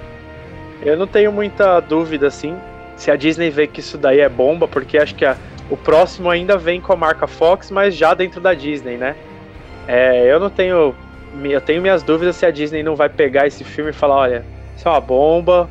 [0.83, 2.55] eu não tenho muita dúvida assim
[2.97, 5.37] se a Disney vê que isso daí é bomba, porque acho que a,
[5.69, 9.15] o próximo ainda vem com a marca Fox, mas já dentro da Disney, né?
[9.87, 10.93] É, eu não tenho.
[11.43, 14.45] Eu tenho minhas dúvidas se a Disney não vai pegar esse filme e falar, olha,
[14.75, 15.69] isso é uma bomba,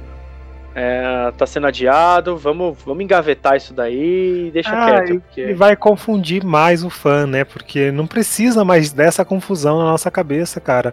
[0.79, 5.21] é, tá sendo adiado, vamos, vamos engavetar isso daí e deixa ah, quieto.
[5.23, 5.41] Porque...
[5.41, 7.45] E vai confundir mais o fã, né?
[7.45, 10.93] Porque não precisa mais dessa confusão na nossa cabeça, cara.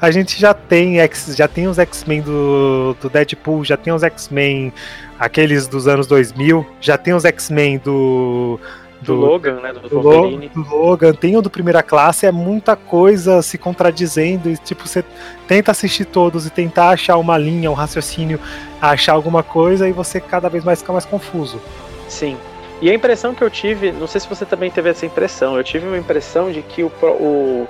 [0.00, 4.02] A gente já tem X, já tem os X-Men do, do Deadpool, já tem os
[4.02, 4.72] X-Men
[5.18, 8.58] aqueles dos anos 2000, já tem os X-Men do
[9.00, 9.72] do, do, Logan, né?
[9.72, 14.50] Do, do, do, Logan, tem o do Primeira Classe, é muita coisa se contradizendo.
[14.50, 15.04] E, tipo, você
[15.46, 18.40] tenta assistir todos e tentar achar uma linha, um raciocínio,
[18.80, 21.60] achar alguma coisa, e você cada vez mais fica mais confuso.
[22.08, 22.36] Sim.
[22.80, 25.64] E a impressão que eu tive, não sei se você também teve essa impressão, eu
[25.64, 27.66] tive uma impressão de que o, o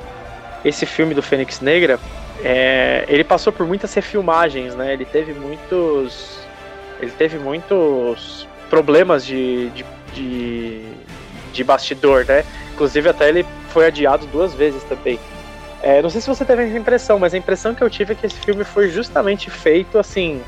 [0.65, 1.99] esse filme do Fênix Negra,
[2.43, 4.93] é, ele passou por muitas refilmagens, né?
[4.93, 6.39] Ele teve muitos.
[7.01, 10.83] Ele teve muitos problemas de, de, de
[11.53, 12.45] de bastidor, né?
[12.75, 15.19] Inclusive até ele foi adiado duas vezes também.
[15.83, 18.17] É, não sei se você teve essa impressão, mas a impressão que eu tive é
[18.17, 20.43] que esse filme foi justamente feito assim.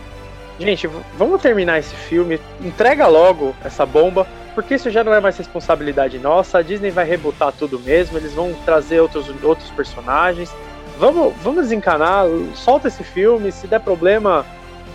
[0.58, 5.36] Gente, vamos terminar esse filme, entrega logo essa bomba, porque isso já não é mais
[5.38, 6.58] responsabilidade nossa.
[6.58, 10.52] A Disney vai rebutar tudo mesmo, eles vão trazer outros, outros personagens.
[10.98, 14.44] Vamos, vamos desencanar, solta esse filme, se der problema,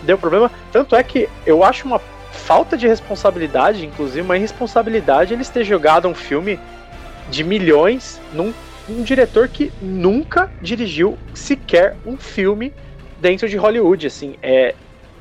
[0.04, 0.50] deu problema.
[0.70, 2.00] Tanto é que eu acho uma
[2.36, 6.58] falta de responsabilidade, inclusive uma irresponsabilidade, eles ter jogado um filme
[7.28, 8.52] de milhões num
[8.88, 12.72] um diretor que nunca dirigiu sequer um filme
[13.20, 14.06] dentro de Hollywood.
[14.06, 14.74] Assim, é,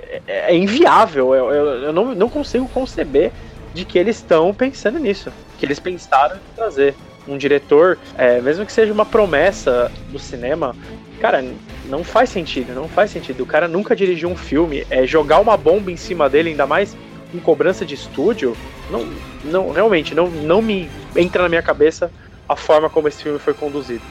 [0.07, 1.33] é, é inviável.
[1.33, 3.31] Eu, eu, eu, não, não consigo conceber
[3.73, 5.31] de que eles estão pensando nisso.
[5.57, 6.93] Que eles pensaram em trazer
[7.27, 10.75] um diretor, é, mesmo que seja uma promessa do cinema,
[11.19, 11.43] cara,
[11.89, 13.43] não faz sentido, não faz sentido.
[13.43, 16.95] O cara nunca dirigiu um filme, é jogar uma bomba em cima dele, ainda mais
[17.31, 18.55] com cobrança de estúdio,
[18.89, 19.07] não,
[19.43, 22.11] não realmente não, não me entra na minha cabeça
[22.47, 24.03] a forma como esse filme foi conduzido.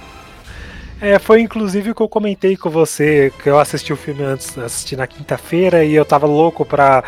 [1.01, 4.57] É, foi inclusive o que eu comentei com você, que eu assisti o filme antes,
[4.57, 7.05] assisti na quinta-feira e eu tava louco pra,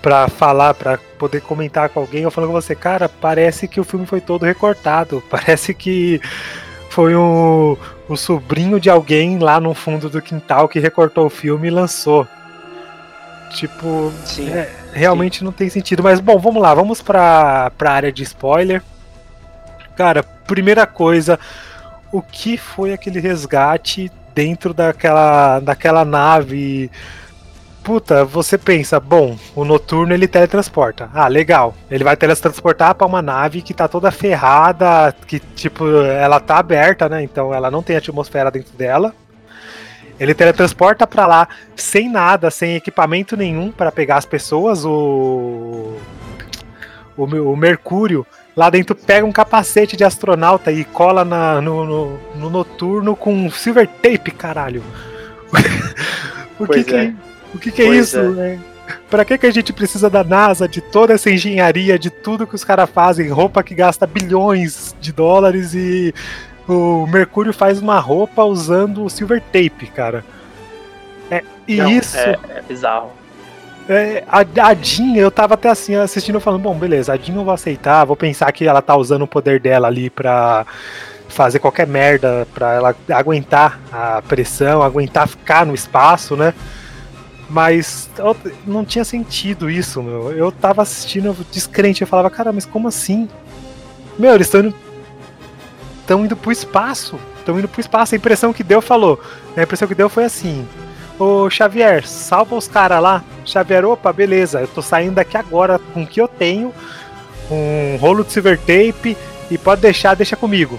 [0.00, 2.22] pra falar, pra poder comentar com alguém.
[2.22, 6.20] Eu falando com você, cara, parece que o filme foi todo recortado, parece que
[6.90, 7.78] foi o,
[8.12, 12.26] o sobrinho de alguém lá no fundo do quintal que recortou o filme e lançou.
[13.50, 15.44] Tipo, é, realmente sim.
[15.44, 16.02] não tem sentido.
[16.02, 18.82] Mas bom, vamos lá, vamos pra, pra área de spoiler.
[19.96, 21.38] Cara, primeira coisa,
[22.10, 26.90] o que foi aquele resgate dentro daquela, daquela nave?
[27.82, 31.10] Puta, você pensa, bom, o noturno ele teletransporta.
[31.12, 31.74] Ah, legal.
[31.90, 37.08] Ele vai teletransportar para uma nave que tá toda ferrada, que tipo, ela tá aberta,
[37.08, 37.22] né?
[37.24, 39.12] Então ela não tem atmosfera dentro dela.
[40.20, 44.84] Ele teletransporta para lá sem nada, sem equipamento nenhum para pegar as pessoas.
[44.84, 45.96] O...
[47.16, 48.24] o, o Mercúrio
[48.56, 53.50] lá dentro pega um capacete de astronauta e cola na, no, no, no, noturno com
[53.50, 54.84] silver tape, caralho.
[56.60, 57.12] o, que que, é.
[57.54, 58.18] O que, que é isso?
[58.18, 58.28] É.
[58.28, 58.60] Né?
[59.10, 62.54] Pra que, que a gente precisa da NASA, de toda essa engenharia, de tudo que
[62.54, 63.28] os caras fazem?
[63.28, 66.14] Roupa que gasta bilhões de dólares e
[66.68, 70.24] o Mercúrio faz uma roupa usando o silver tape, cara.
[71.30, 72.16] É, e Não, isso.
[72.18, 73.12] É, é bizarro.
[73.88, 77.44] É, a, a Jean, eu tava até assim assistindo falando, bom, beleza, a Jean eu
[77.44, 80.64] vou aceitar, vou pensar que ela tá usando o poder dela ali pra
[81.28, 86.54] fazer qualquer merda, pra ela aguentar a pressão, aguentar ficar no espaço, né?
[87.50, 88.08] Mas
[88.66, 90.32] não tinha sentido isso, meu.
[90.32, 93.28] Eu tava assistindo descrente, eu falava, cara, mas como assim?
[94.18, 94.74] Meu, eles estão indo
[96.02, 97.18] estão indo pro espaço.
[97.38, 98.14] Estão indo pro espaço.
[98.14, 99.20] A impressão que deu falou.
[99.56, 100.66] A impressão que deu foi assim.
[101.18, 103.24] Ô Xavier, salva os caras lá.
[103.44, 104.60] Xavier, opa, beleza.
[104.60, 106.72] Eu tô saindo daqui agora com o que eu tenho.
[107.50, 109.16] Um rolo de silver tape.
[109.50, 110.78] E pode deixar, deixa comigo.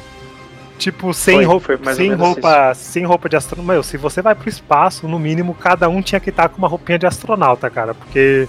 [0.78, 3.74] Tipo, sem foi, roupa, foi sem roupa, sem roupa de astronauta.
[3.74, 6.68] Meu, se você vai pro espaço, no mínimo cada um tinha que estar com uma
[6.68, 8.48] roupinha de astronauta, cara, porque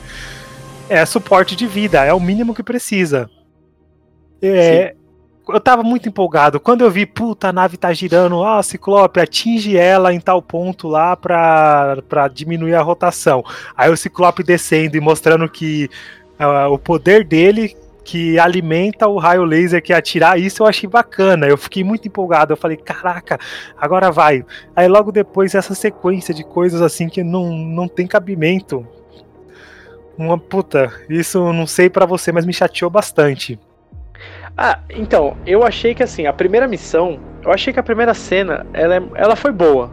[0.88, 3.28] é suporte de vida, é o mínimo que precisa.
[4.42, 4.94] É,
[5.48, 6.58] eu tava muito empolgado.
[6.58, 10.88] Quando eu vi, puta, a nave tá girando, ah, Ciclope, atinge ela em tal ponto
[10.88, 13.44] lá pra, pra diminuir a rotação.
[13.76, 15.90] Aí o Ciclope descendo e mostrando que
[16.40, 20.38] uh, o poder dele que alimenta o raio laser que atirar.
[20.38, 21.46] Isso eu achei bacana.
[21.46, 22.52] Eu fiquei muito empolgado.
[22.52, 23.38] Eu falei, caraca,
[23.76, 24.44] agora vai.
[24.76, 28.86] Aí logo depois essa sequência de coisas assim que não, não tem cabimento.
[30.16, 33.58] Uma puta, isso não sei para você, mas me chateou bastante.
[34.56, 38.64] Ah, então, eu achei que assim, a primeira missão, eu achei que a primeira cena,
[38.72, 39.90] ela, é, ela foi boa.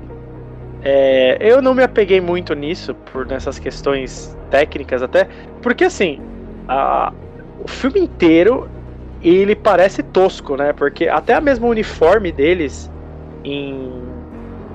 [0.83, 5.27] É, eu não me apeguei muito nisso, por nessas questões técnicas até,
[5.61, 6.21] porque assim,
[6.67, 7.11] a,
[7.63, 8.69] o filme inteiro
[9.23, 10.73] ele parece tosco, né?
[10.73, 12.91] Porque até a mesma uniforme deles
[13.43, 14.03] em,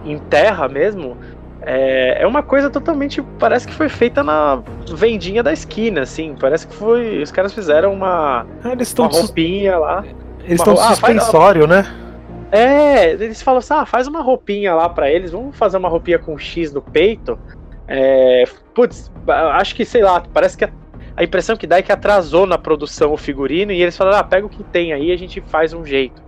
[0.04, 1.16] em terra mesmo
[1.62, 3.20] é, é uma coisa totalmente.
[3.40, 4.62] Parece que foi feita na
[4.94, 6.36] vendinha da esquina, assim.
[6.38, 7.20] Parece que foi.
[7.20, 10.04] Os caras fizeram uma, ah, eles uma roupinha lá.
[10.44, 11.96] Eles estão ah, suspensório, faz, né?
[12.52, 16.20] É, eles falam assim: ah, faz uma roupinha lá para eles, vamos fazer uma roupinha
[16.20, 17.36] com X no peito.
[17.88, 20.64] É, putz, acho que, sei lá, parece que
[21.16, 24.24] a, impressão que dá é que atrasou na produção o figurino e eles falaram: ah,
[24.24, 26.24] pega o que tem aí a gente faz um jeito.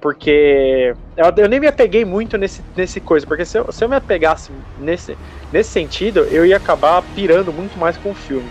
[0.00, 3.88] Porque eu, eu, nem me apeguei muito nesse, nesse coisa, porque se eu, se eu
[3.88, 5.16] me apegasse nesse,
[5.50, 8.48] nesse sentido, eu ia acabar pirando muito mais com o filme.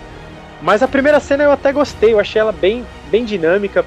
[0.64, 3.86] Mas a primeira cena eu até gostei, eu achei ela bem, bem dinâmica.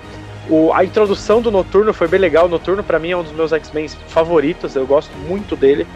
[0.49, 2.47] O, a introdução do Noturno foi bem legal.
[2.47, 5.87] O Noturno, para mim, é um dos meus X-Men favoritos, eu gosto muito dele.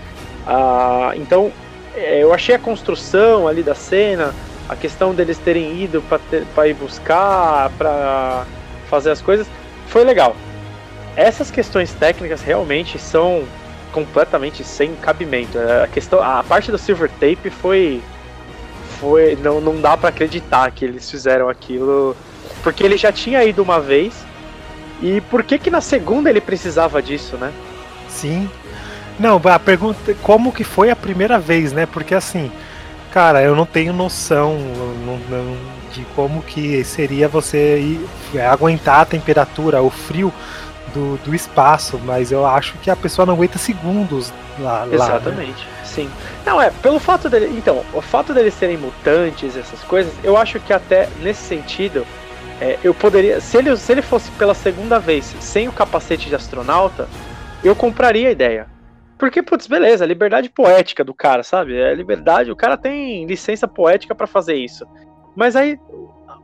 [0.47, 1.53] Ah, então,
[1.95, 4.35] é, eu achei a construção ali da cena,
[4.71, 6.03] a questão deles terem ido
[6.55, 8.47] para ir buscar, para
[8.89, 9.47] fazer as coisas,
[9.87, 10.35] foi legal
[11.17, 13.45] essas questões técnicas realmente são
[13.93, 15.59] completamente sem cabimento.
[15.59, 18.03] A questão, a parte do Silver Tape foi
[19.01, 22.17] foi não, não dá para acreditar que eles fizeram aquilo,
[22.63, 24.15] porque ele já tinha ido uma vez.
[25.03, 27.51] E por que que na segunda ele precisava disso, né?
[28.09, 28.51] Sim.
[29.19, 31.87] Não, a pergunta como que foi a primeira vez, né?
[31.87, 32.53] Porque assim,
[33.11, 34.57] cara, eu não tenho noção
[35.05, 35.57] não, não,
[35.93, 38.09] de como que seria você ir,
[38.51, 40.33] aguentar a temperatura, o frio
[40.95, 44.87] do, do espaço, mas eu acho que a pessoa não aguenta segundos lá.
[44.91, 45.85] Exatamente, lá, né?
[45.85, 46.11] sim.
[46.45, 47.55] Não, é, pelo fato dele.
[47.57, 52.07] Então, o fato deles serem mutantes, essas coisas, eu acho que até nesse sentido,
[52.61, 53.41] é, eu poderia.
[53.41, 57.09] Se ele, se ele fosse pela segunda vez sem o capacete de astronauta,
[57.63, 58.67] eu compraria a ideia.
[59.21, 61.77] Porque, putz, beleza, liberdade poética do cara, sabe?
[61.77, 64.87] É liberdade, o cara tem licença poética para fazer isso.
[65.37, 65.79] Mas aí,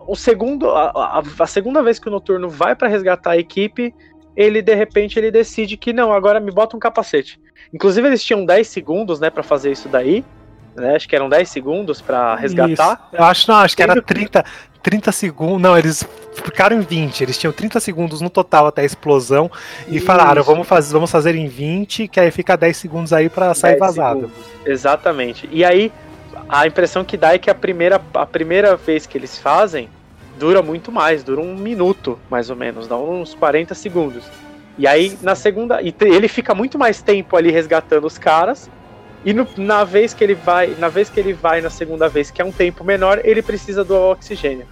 [0.06, 3.94] o segundo, a, a, a, segunda vez que o Noturno vai para resgatar a equipe,
[4.36, 7.40] ele de repente ele decide que não, agora me bota um capacete.
[7.72, 10.22] Inclusive eles tinham 10 segundos, né, para fazer isso daí.
[10.76, 10.96] Né?
[10.96, 12.94] Acho que eram 10 segundos para resgatar.
[12.94, 13.16] Isso.
[13.16, 14.44] Eu acho não, acho que era 30,
[14.82, 15.62] 30 segundos.
[15.62, 17.22] Não, eles ficaram em 20.
[17.22, 19.50] Eles tinham 30 segundos no total até a explosão
[19.88, 20.06] e Isso.
[20.06, 23.78] falaram, vamos fazer, vamos fazer em 20, que aí fica 10 segundos aí para sair
[23.78, 24.20] vazado.
[24.20, 24.46] Segundos.
[24.64, 25.48] Exatamente.
[25.50, 25.92] E aí
[26.48, 29.88] a impressão que dá é que a primeira, a primeira vez que eles fazem,
[30.38, 34.24] dura muito mais, dura um minuto, mais ou menos, dá uns 40 segundos.
[34.78, 35.80] E aí, na segunda.
[35.82, 38.70] ele fica muito mais tempo ali resgatando os caras.
[39.26, 40.76] E no, na vez que ele vai.
[40.78, 43.82] Na vez que ele vai na segunda vez, que é um tempo menor, ele precisa
[43.82, 44.64] do oxigênio.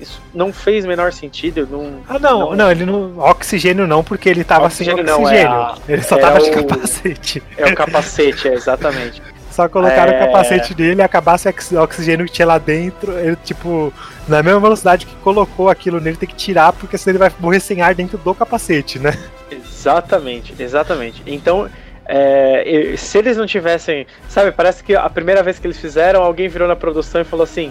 [0.00, 1.68] Isso não fez menor sentido.
[1.70, 3.18] Não, ah, não, não, não, ele não.
[3.18, 5.50] Oxigênio não, porque ele tava oxigênio sem oxigênio.
[5.50, 7.42] Não, é a, ele só tava de capacete.
[7.58, 9.20] É o capacete, é, exatamente.
[9.50, 10.16] Só colocaram é...
[10.16, 13.92] o capacete dele, acabasse o oxigênio que tinha lá dentro, ele, tipo,
[14.28, 17.58] na mesma velocidade que colocou aquilo nele, tem que tirar, porque senão ele vai morrer
[17.58, 19.18] sem ar dentro do capacete, né?
[19.50, 21.24] Exatamente, exatamente.
[21.26, 21.68] Então,
[22.08, 24.06] é, se eles não tivessem.
[24.28, 27.44] Sabe, parece que a primeira vez que eles fizeram, alguém virou na produção e falou
[27.44, 27.70] assim: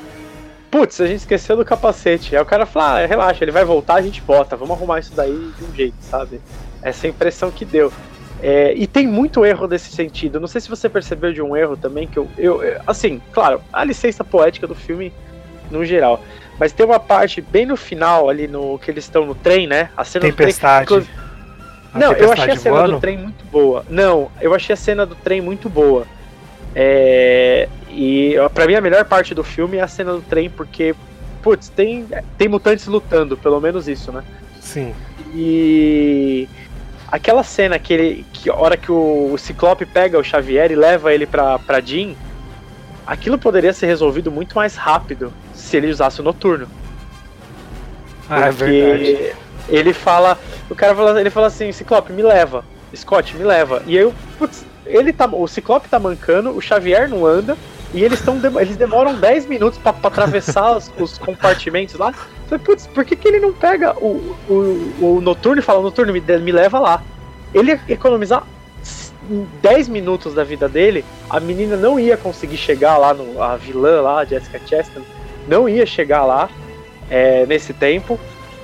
[0.69, 2.35] Putz, a gente esqueceu do capacete.
[2.35, 5.15] Aí o cara falou: ah, relaxa, ele vai voltar, a gente bota, vamos arrumar isso
[5.15, 6.39] daí de um jeito, sabe?
[6.83, 7.91] Essa é a impressão que deu.
[8.39, 10.39] É, e tem muito erro desse sentido.
[10.39, 13.83] Não sei se você percebeu de um erro também que eu, eu, assim, claro, a
[13.83, 15.11] licença poética do filme
[15.71, 16.21] no geral,
[16.59, 19.89] mas tem uma parte bem no final ali no que eles estão no trem, né?
[19.97, 20.85] A cena tempestade.
[20.85, 21.26] do trem.
[21.93, 22.93] Não, eu achei a cena voando?
[22.93, 23.85] do trem muito boa.
[23.89, 26.05] Não, eu achei a cena do trem muito boa.
[26.75, 30.93] É, e para mim a melhor parte do filme é a cena do trem porque
[31.41, 32.05] putz, tem
[32.37, 34.23] tem mutantes lutando, pelo menos isso, né?
[34.59, 34.93] Sim.
[35.33, 36.47] E
[37.09, 38.25] Aquela cena que ele.
[38.33, 41.79] Que a hora que o, o Ciclope pega o Xavier e leva ele pra, pra
[41.79, 42.13] Jean,
[43.05, 46.67] aquilo poderia ser resolvido muito mais rápido se ele usasse o noturno.
[48.29, 49.35] Ah, é verdade.
[49.69, 50.37] Ele fala.
[50.69, 52.63] O cara fala, ele fala assim, Ciclope, me leva.
[52.95, 53.83] Scott, me leva.
[53.85, 55.25] E aí, putz, ele tá.
[55.25, 57.57] O Ciclope tá mancando, o Xavier não anda.
[57.93, 62.11] E eles, tão, eles demoram 10 minutos para atravessar os, os, compartimentos lá.
[62.49, 66.11] Falei, putz, por que, que ele não pega o, o, o Noturno e fala, Noturno,
[66.11, 67.01] me, me leva lá?
[67.53, 68.43] Ele ia economizar
[69.61, 74.01] 10 minutos da vida dele, a menina não ia conseguir chegar lá, no, a vilã
[74.01, 75.03] lá, Jessica Chastain,
[75.47, 76.49] não ia chegar lá
[77.09, 78.19] é, nesse tempo.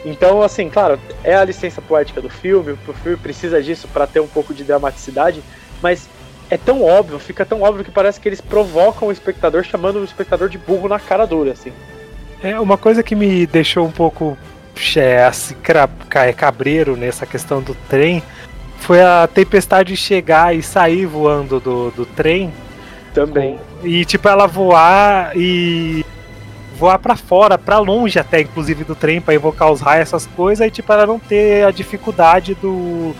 [0.05, 4.19] Então, assim, claro, é a licença poética do filme, o filme precisa disso para ter
[4.19, 5.41] um pouco de dramaticidade,
[5.81, 6.09] mas
[6.49, 10.03] é tão óbvio, fica tão óbvio que parece que eles provocam o espectador chamando o
[10.03, 11.71] espectador de burro na cara dura, assim.
[12.41, 14.37] É uma coisa que me deixou um pouco
[14.97, 15.55] é, assim,
[16.35, 18.21] cabreiro nessa questão do trem
[18.83, 22.51] foi a tempestade chegar e sair voando do, do trem.
[23.13, 23.57] Também.
[23.81, 26.05] E tipo, ela voar e
[26.77, 30.65] voar para fora, para longe até, inclusive, do trem, para invocar os raios, essas coisas,
[30.65, 33.13] e tipo, ela não ter a dificuldade do.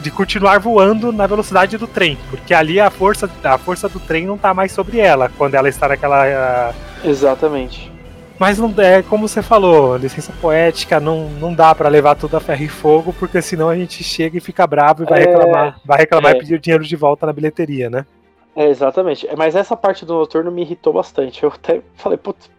[0.00, 2.18] de continuar voando na velocidade do trem.
[2.30, 5.68] Porque ali a força, a força do trem não tá mais sobre ela, quando ela
[5.68, 6.74] está naquela.
[7.04, 7.92] Exatamente.
[8.38, 12.40] Mas não é como você falou, licença poética não, não dá para levar tudo a
[12.40, 15.80] ferro e fogo, porque senão a gente chega e fica bravo e vai é, reclamar,
[15.84, 16.36] vai reclamar é.
[16.36, 18.06] e pedir dinheiro de volta na bilheteria, né?
[18.54, 19.28] É, exatamente.
[19.36, 21.42] Mas essa parte do noturno me irritou bastante.
[21.42, 22.50] Eu até falei, putz,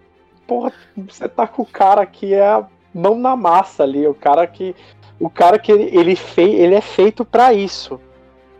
[0.49, 4.47] porra, você tá com o cara que é a mão na massa ali, o cara
[4.47, 4.75] que.
[5.19, 7.99] O cara que ele, ele, fei, ele é feito para isso.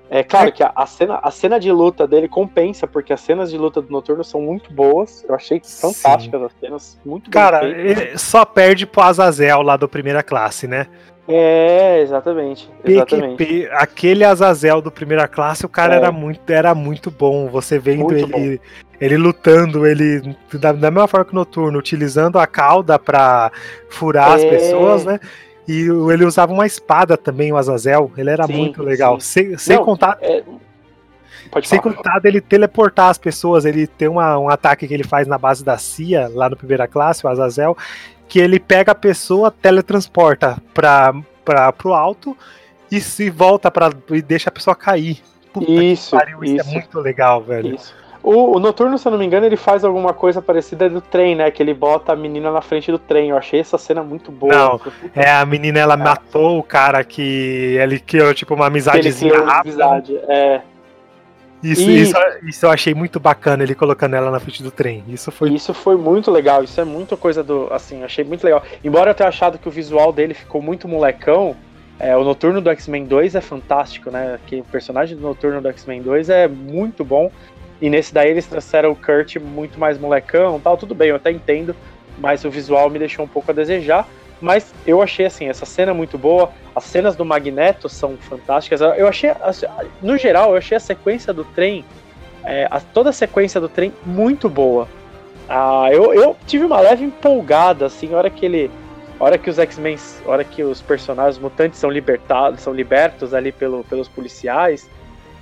[0.09, 3.49] É claro que a, a, cena, a cena de luta dele compensa, porque as cenas
[3.49, 5.23] de luta do Noturno são muito boas.
[5.27, 6.45] Eu achei fantásticas Sim.
[6.45, 10.87] as cenas, muito Cara, ele só perde pro Azazel lá do primeira classe, né?
[11.29, 12.67] É, exatamente.
[12.83, 13.37] exatamente.
[13.37, 15.97] PQP, aquele Azazel do primeira classe, o cara é.
[15.97, 17.47] era, muito, era muito bom.
[17.49, 18.63] Você vendo muito ele, bom.
[18.99, 23.51] ele lutando, ele da, da, mesma forma que o Noturno, utilizando a cauda para
[23.89, 24.35] furar é.
[24.35, 25.19] as pessoas, né?
[25.67, 28.11] E ele usava uma espada também, o Azazel.
[28.17, 29.19] Ele era sim, muito legal.
[29.19, 30.17] Sem, sem Não, contar.
[30.19, 30.41] É...
[31.63, 31.93] sem falar.
[31.93, 33.65] contar dele teleportar as pessoas.
[33.65, 36.87] Ele tem uma, um ataque que ele faz na base da CIA, lá no primeira
[36.87, 37.77] classe, o Azazel,
[38.29, 41.13] que ele pega a pessoa, teletransporta para
[41.43, 42.37] pra, pro alto
[42.91, 45.19] e se volta para e deixa a pessoa cair.
[45.51, 47.75] Puta isso, pariu, isso, isso é muito legal, velho.
[47.75, 47.93] Isso.
[48.21, 51.35] O, o, Noturno, se eu não me engano, ele faz alguma coisa parecida do trem,
[51.35, 51.49] né?
[51.49, 53.29] Que ele bota a menina na frente do trem.
[53.29, 54.53] Eu achei essa cena muito boa.
[54.53, 54.81] Não,
[55.15, 55.97] é, a menina, ela é.
[55.97, 59.85] matou o cara que ele criou, tipo, uma amizadezinha ele rápida.
[59.85, 60.61] Amizade, é.
[61.61, 62.01] Isso, e...
[62.01, 65.03] isso, isso eu achei muito bacana, ele colocando ela na frente do trem.
[65.07, 65.51] Isso foi.
[65.51, 66.63] Isso foi muito legal.
[66.63, 67.67] Isso é muita coisa do.
[67.71, 68.63] Assim, achei muito legal.
[68.83, 71.55] Embora eu tenha achado que o visual dele ficou muito molecão,
[71.99, 74.39] é, o Noturno do X-Men 2 é fantástico, né?
[74.47, 77.29] Que o personagem do Noturno do X-Men 2 é muito bom.
[77.81, 81.31] E nesse daí eles trouxeram o Kurt muito mais molecão tal, tudo bem, eu até
[81.31, 81.73] entendo,
[82.17, 84.07] mas o visual me deixou um pouco a desejar.
[84.41, 88.79] Mas eu achei assim, essa cena muito boa, as cenas do Magneto são fantásticas.
[88.81, 89.31] Eu achei,
[90.01, 91.83] no geral, eu achei a sequência do trem,
[92.43, 94.87] é, a, toda a sequência do trem muito boa.
[95.47, 98.71] Ah, eu, eu tive uma leve empolgada, assim, a hora que ele.
[99.19, 103.51] A hora que os X-Men, hora que os personagens mutantes são libertados, são libertos ali
[103.51, 104.89] pelo, pelos policiais,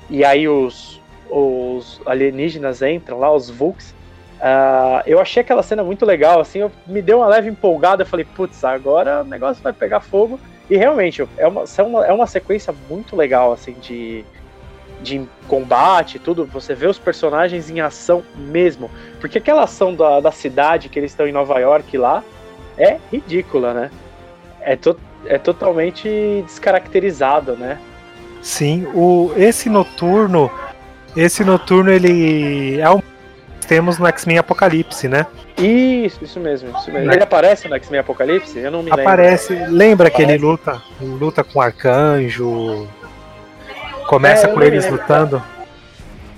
[0.10, 3.93] e aí os, os alienígenas entram lá, os Vulks.
[4.38, 8.08] Uh, eu achei aquela cena muito legal, assim, eu, me deu uma leve empolgada, eu
[8.08, 10.39] falei, putz, agora o negócio vai pegar fogo.
[10.69, 14.26] E realmente, é uma, é uma sequência muito legal, assim, de,
[15.02, 16.45] de combate, tudo.
[16.45, 18.91] Você vê os personagens em ação mesmo.
[19.19, 22.21] Porque aquela ação da, da cidade que eles estão em Nova York lá
[22.78, 23.91] é ridícula, né?
[24.60, 27.80] É, to, é totalmente descaracterizado, né?
[28.41, 30.52] Sim, o, esse noturno
[31.17, 33.02] esse noturno, ele é um
[33.67, 35.25] temos no X-Men Apocalipse, né?
[35.58, 37.12] Isso, isso mesmo, isso mesmo.
[37.12, 38.58] Ele aparece no X-Men Apocalipse?
[38.58, 39.73] Eu não me aparece, lembro.
[39.73, 42.88] Lembra que ele luta, luta com o Arcanjo?
[44.08, 45.01] Começa é, com eles lembro.
[45.01, 45.43] lutando?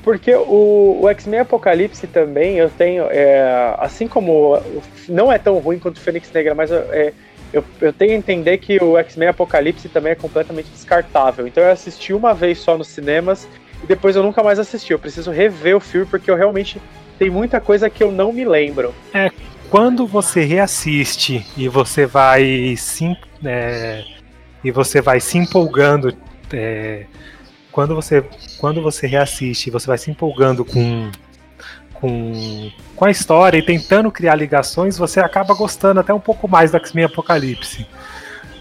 [0.04, 3.06] Porque o, o X-Men Apocalipse também, eu tenho.
[3.12, 4.60] É, assim como.
[5.08, 7.14] Não é tão ruim quanto o Fênix Negra, mas é,
[7.52, 11.48] eu, eu tenho a entender que o X-Men Apocalipse também é completamente descartável.
[11.48, 13.48] Então eu assisti uma vez só nos cinemas
[13.84, 14.94] e depois eu nunca mais assisti.
[14.94, 16.82] Eu preciso rever o filme porque eu realmente
[17.20, 18.96] tem muita coisa que eu não me lembro.
[19.14, 19.30] É,
[19.70, 24.06] quando você reassiste e você vai se, é,
[24.64, 26.16] e você vai se empolgando,
[26.54, 27.06] é,
[27.72, 28.24] quando você
[28.58, 31.12] quando você reassiste, você vai se empolgando com
[31.94, 36.72] com, com a história e tentando criar ligações, você acaba gostando até um pouco mais
[36.72, 37.86] do X-Men Apocalipse.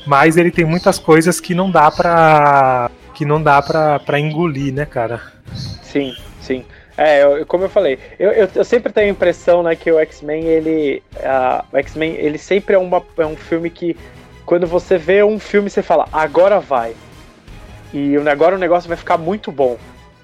[0.05, 4.73] Mas ele tem muitas coisas que não dá pra que não dá pra, pra engolir,
[4.73, 5.21] né, cara?
[5.83, 6.65] Sim, sim.
[6.99, 10.01] É, eu, como eu falei, eu, eu, eu, sempre tenho a impressão, né, que o
[10.01, 11.01] X-Men, ele.
[11.15, 13.97] Uh, o X-Men, ele sempre é, uma, é um filme que.
[14.45, 16.97] Quando você vê um filme, você fala, agora vai.
[17.95, 19.79] E agora o negócio vai ficar muito bom.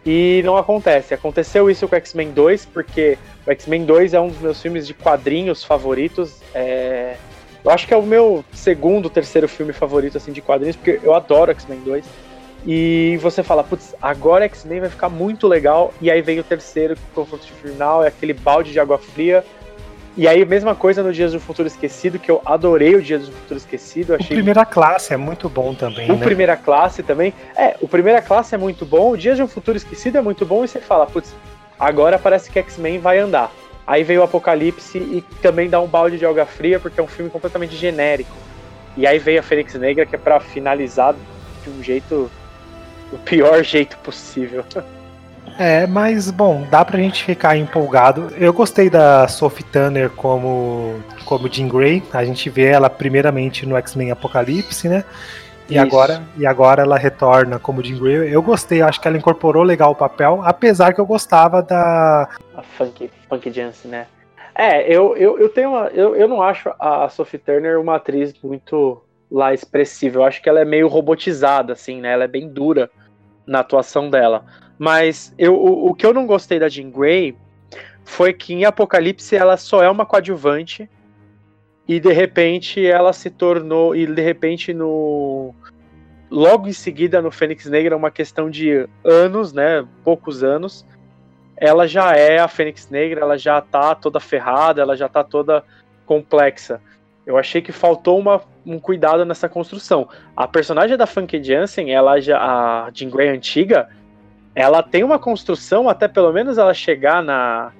[0.05, 1.15] E não acontece.
[1.15, 3.17] Aconteceu isso com o X-Men 2, porque
[3.47, 6.41] o X-Men 2 é um dos meus filmes de quadrinhos favoritos.
[6.53, 7.17] É...
[7.65, 11.15] Eu acho que é o meu segundo, terceiro filme favorito assim de quadrinhos, porque eu
[11.15, 12.05] adoro X-Men 2.
[12.67, 15.93] E você fala, putz, agora X-Men vai ficar muito legal.
[16.01, 19.45] E aí vem o terceiro confronto final, é aquele balde de água fria.
[20.17, 23.33] E aí, mesma coisa no Dias do Futuro Esquecido, que eu adorei o Dias do
[23.33, 24.15] Futuro Esquecido.
[24.15, 26.09] Achei o Primeira Classe é muito bom também.
[26.09, 26.25] O né?
[26.25, 27.35] Primeira Classe também.
[27.57, 30.47] É, o Primeira Classe é muito bom, o Dias de um Futuro Esquecido é muito
[30.47, 31.35] bom, e você fala, putz,
[31.79, 33.51] agora parece que X-Men vai andar.
[33.85, 37.09] Aí veio o Apocalipse e também dá um balde de alga fria, porque é um
[37.09, 38.35] filme completamente genérico.
[38.97, 41.15] E aí veio a Fênix Negra, que é pra finalizar
[41.65, 42.31] de um jeito.
[43.15, 44.65] O pior jeito possível.
[45.59, 48.29] É, mas bom, dá pra gente ficar empolgado.
[48.37, 52.03] Eu gostei da Sophie Turner como, como Jean Grey.
[52.13, 55.05] A gente vê ela primeiramente no X-Men Apocalipse, né?
[55.71, 58.35] E agora, e agora ela retorna como Jean Grey.
[58.35, 62.29] Eu gostei, acho que ela incorporou legal o papel, apesar que eu gostava da.
[62.57, 64.07] A Funk, Funk Jansen, né?
[64.57, 65.87] É, eu, eu, eu tenho uma.
[65.87, 69.01] Eu, eu não acho a Sophie Turner uma atriz muito
[69.31, 70.19] lá expressiva.
[70.19, 72.13] Eu acho que ela é meio robotizada, assim, né?
[72.13, 72.91] Ela é bem dura
[73.47, 74.45] na atuação dela.
[74.79, 77.37] Mas eu, o, o que eu não gostei da Jean Grey
[78.05, 80.89] foi que em Apocalipse ela só é uma coadjuvante
[81.87, 85.55] e de repente ela se tornou e de repente no
[86.31, 90.85] logo em seguida no Fênix Negra uma questão de anos, né, poucos anos,
[91.57, 95.63] ela já é a Fênix Negra, ela já tá toda ferrada, ela já tá toda
[96.05, 96.81] complexa.
[97.27, 100.09] Eu achei que faltou uma, um cuidado nessa construção.
[100.37, 103.89] A personagem da Funky Jansen, ela já a Jean Grey antiga,
[104.55, 107.73] ela tem uma construção até pelo menos ela chegar na,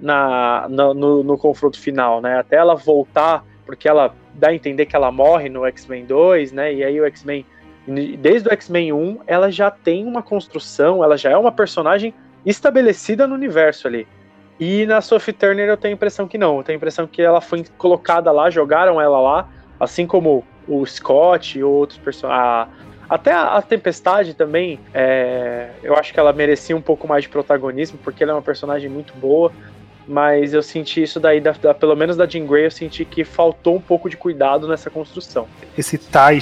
[0.00, 2.38] na, no, no, confronto final, né?
[2.38, 6.74] Até ela voltar, porque ela dá a entender que ela morre no X-Men 2, né?
[6.74, 7.46] E aí o X-Men,
[8.18, 12.12] desde o X-Men 1, ela já tem uma construção, ela já é uma personagem
[12.44, 14.06] estabelecida no universo ali.
[14.60, 16.58] E na Sophie Turner eu tenho a impressão que não.
[16.58, 19.48] Eu tenho a impressão que ela foi colocada lá, jogaram ela lá,
[19.80, 22.68] assim como o Scott e outros personagens.
[23.08, 27.30] Até a, a Tempestade também, é, eu acho que ela merecia um pouco mais de
[27.30, 29.50] protagonismo, porque ela é uma personagem muito boa.
[30.06, 33.24] Mas eu senti isso daí, da, da, pelo menos da Jean Grey, eu senti que
[33.24, 35.46] faltou um pouco de cuidado nessa construção.
[35.78, 36.40] Esse Ty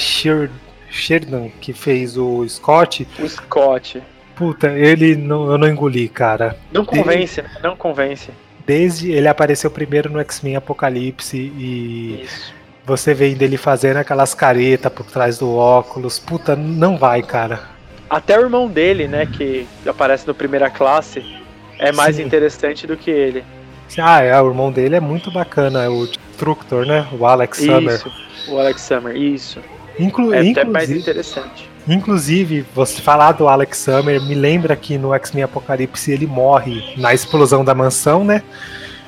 [0.90, 3.06] Sheridan, que fez o Scott.
[3.18, 4.02] O Scott.
[4.38, 6.56] Puta, ele não, eu não engoli, cara.
[6.72, 8.30] Não convence, Desde, não convence.
[8.64, 12.54] Desde ele apareceu primeiro no X-Men Apocalipse e Isso.
[12.86, 16.20] você vem dele fazendo aquelas caretas por trás do óculos.
[16.20, 17.62] Puta, não vai, cara.
[18.08, 21.20] Até o irmão dele, né, que aparece no Primeira Classe,
[21.76, 22.22] é mais Sim.
[22.22, 23.44] interessante do que ele.
[23.98, 27.08] Ah, é, o irmão dele é muito bacana, é o Destructor, né?
[27.18, 27.94] O Alex Summer.
[27.94, 28.12] Isso,
[28.46, 29.60] o Alex Summer, isso.
[29.98, 31.67] Inclu é até mais interessante.
[31.88, 37.14] Inclusive, você falar do Alex Summer me lembra que no X-Men Apocalipse ele morre na
[37.14, 38.42] explosão da mansão, né?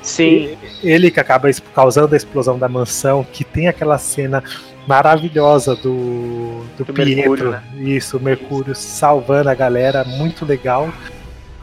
[0.01, 0.57] Sim.
[0.83, 4.43] Ele que acaba causando a explosão da mansão, que tem aquela cena
[4.87, 7.15] maravilhosa do, do, do Pietro.
[7.15, 7.63] Mercúrio, né?
[7.75, 10.91] Isso, o Mercúrio salvando a galera, muito legal.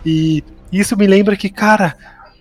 [0.06, 1.96] E isso me lembra que, cara,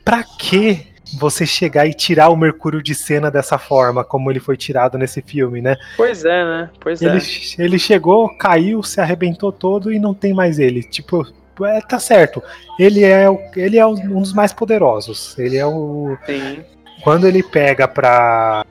[0.05, 4.57] pra que você chegar e tirar o Mercúrio de cena dessa forma, como ele foi
[4.57, 5.77] tirado nesse filme, né?
[5.95, 6.69] Pois é, né?
[6.79, 7.63] Pois ele, é.
[7.63, 10.83] Ele chegou, caiu, se arrebentou todo e não tem mais ele.
[10.83, 11.25] Tipo,
[11.65, 12.43] é, tá certo.
[12.79, 15.37] Ele é, o, ele é um dos mais poderosos.
[15.37, 16.17] Ele é o.
[16.25, 16.63] Sim.
[17.03, 18.65] Quando ele pega pra.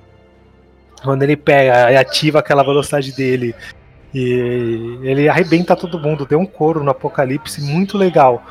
[1.02, 3.54] Quando ele pega e ativa aquela velocidade dele.
[4.14, 8.42] E ele arrebenta todo mundo, deu um coro no apocalipse muito legal.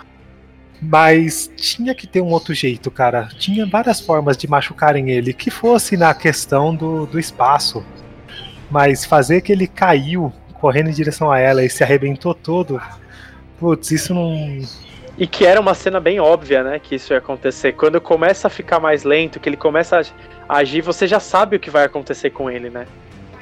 [0.82, 3.30] Mas tinha que ter um outro jeito, cara.
[3.38, 7.84] Tinha várias formas de machucarem ele, que fosse na questão do, do espaço.
[8.69, 12.82] Mas fazer que ele caiu correndo em direção a ela e se arrebentou todo.
[13.59, 14.61] Putz, isso não.
[15.17, 16.80] E que era uma cena bem óbvia, né?
[16.80, 17.73] Que isso ia acontecer.
[17.73, 20.01] Quando começa a ficar mais lento, que ele começa
[20.49, 22.86] a agir, você já sabe o que vai acontecer com ele, né?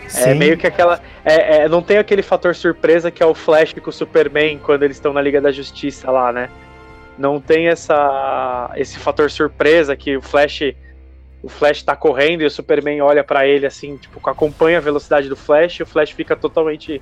[0.06, 0.30] É Sim.
[0.30, 1.00] É meio que aquela.
[1.26, 4.84] É, é, não tem aquele fator surpresa que é o Flash com o Superman quando
[4.84, 6.50] eles estão na Liga da Justiça lá, né?
[7.18, 10.62] Não tem essa esse fator surpresa que o Flash
[11.42, 15.28] o Flash tá correndo e o Superman olha para ele assim, tipo, acompanha a velocidade
[15.28, 17.02] do Flash e o Flash fica totalmente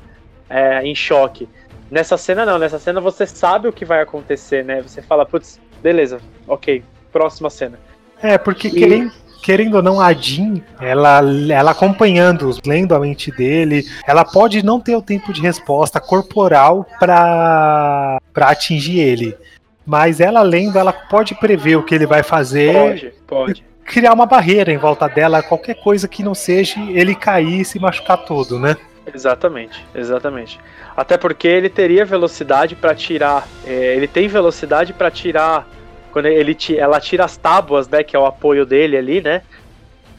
[0.50, 1.48] é, em choque.
[1.92, 4.82] Nessa cena não, nessa cena você sabe o que vai acontecer, né?
[4.82, 7.78] Você fala, putz, beleza, ok, próxima cena.
[8.22, 8.72] É, porque e...
[8.72, 9.12] querendo,
[9.44, 14.80] querendo ou não, a Jean, ela, ela acompanhando, lendo a mente dele, ela pode não
[14.80, 19.38] ter o tempo de resposta corporal para atingir ele.
[19.86, 22.74] Mas ela lendo, ela pode prever o que ele vai fazer.
[22.74, 23.66] Pode, pode.
[23.84, 27.80] Criar uma barreira em volta dela, qualquer coisa que não seja ele cair e se
[27.80, 28.78] machucar todo, né?
[29.14, 30.60] Exatamente, exatamente.
[30.96, 33.48] Até porque ele teria velocidade para tirar.
[33.66, 35.68] É, ele tem velocidade para tirar.
[36.12, 38.04] Quando ele ela tira as tábuas, né?
[38.04, 39.42] Que é o apoio dele ali, né?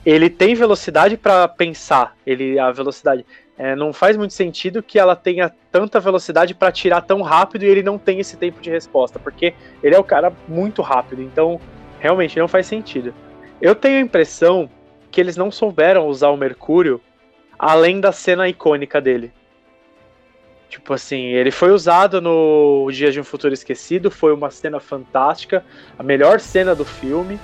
[0.04, 2.16] Ele tem velocidade para pensar.
[2.26, 3.24] Ele a velocidade.
[3.56, 7.68] É, não faz muito sentido que ela tenha tanta velocidade para tirar tão rápido e
[7.68, 11.60] ele não tem esse tempo de resposta, porque ele é o cara muito rápido, então
[12.00, 13.14] realmente não faz sentido.
[13.60, 14.68] Eu tenho a impressão
[15.10, 17.00] que eles não souberam usar o Mercúrio
[17.58, 19.32] além da cena icônica dele.
[20.68, 25.62] Tipo assim, ele foi usado no Dia de um Futuro Esquecido, foi uma cena fantástica,
[25.98, 27.38] a melhor cena do filme,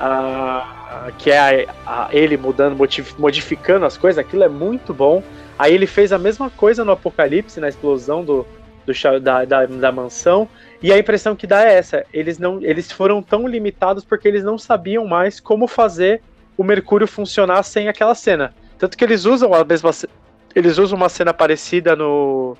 [0.00, 2.76] uh, que é a, a, ele mudando,
[3.18, 5.22] modificando as coisas, aquilo é muito bom.
[5.58, 8.46] Aí ele fez a mesma coisa no Apocalipse, na explosão do,
[8.86, 10.48] do da, da, da, mansão,
[10.82, 14.42] e a impressão que dá é essa, eles, não, eles foram tão limitados porque eles
[14.42, 16.22] não sabiam mais como fazer
[16.56, 18.54] o Mercúrio funcionar sem aquela cena.
[18.78, 19.90] Tanto que eles usam a mesma
[20.54, 22.56] eles usam uma cena parecida no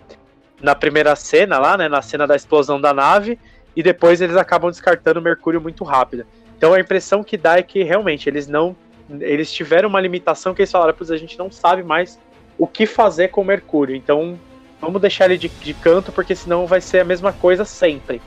[0.62, 3.38] na primeira cena lá, né, na cena da explosão da nave,
[3.74, 6.26] e depois eles acabam descartando o Mercúrio muito rápido.
[6.61, 8.77] Então a impressão que dá é que realmente eles não
[9.19, 12.19] eles tiveram uma limitação que eles falaram, pois a gente não sabe mais
[12.59, 13.97] o que fazer com o Mercúrio.
[13.97, 14.39] Então
[14.79, 18.21] vamos deixar ele de, de canto porque senão vai ser a mesma coisa sempre.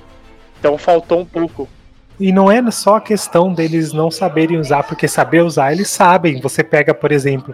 [0.60, 1.70] Então faltou um pouco.
[2.20, 6.42] E não é só a questão deles não saberem usar, porque saber usar eles sabem.
[6.42, 7.54] Você pega, por exemplo,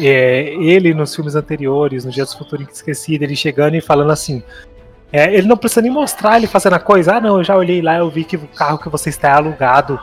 [0.00, 4.42] é, ele nos filmes anteriores, no Dia do Futuro Esquecido, ele chegando e falando assim.
[5.12, 7.16] É, ele não precisa nem mostrar ele fazendo a coisa.
[7.16, 9.32] Ah, não, eu já olhei lá, eu vi que o carro que você está é
[9.32, 9.98] alugado.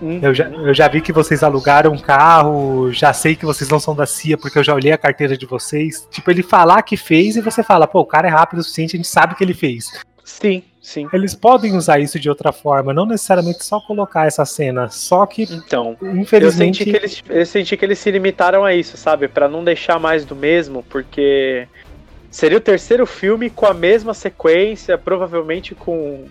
[0.00, 0.20] Hum.
[0.22, 3.80] Eu, já, eu já vi que vocês alugaram um carro, já sei que vocês não
[3.80, 6.06] são da CIA, porque eu já olhei a carteira de vocês.
[6.10, 8.96] Tipo, ele falar que fez e você fala, pô, o cara é rápido o suficiente,
[8.96, 9.90] a gente sabe que ele fez.
[10.24, 11.06] Sim, sim.
[11.12, 15.42] Eles podem usar isso de outra forma, não necessariamente só colocar essa cena, só que
[15.42, 19.28] então, infelizmente eu senti que eles, eu senti que eles se limitaram a isso, sabe,
[19.28, 21.68] para não deixar mais do mesmo, porque
[22.34, 26.24] seria o terceiro filme com a mesma sequência, provavelmente com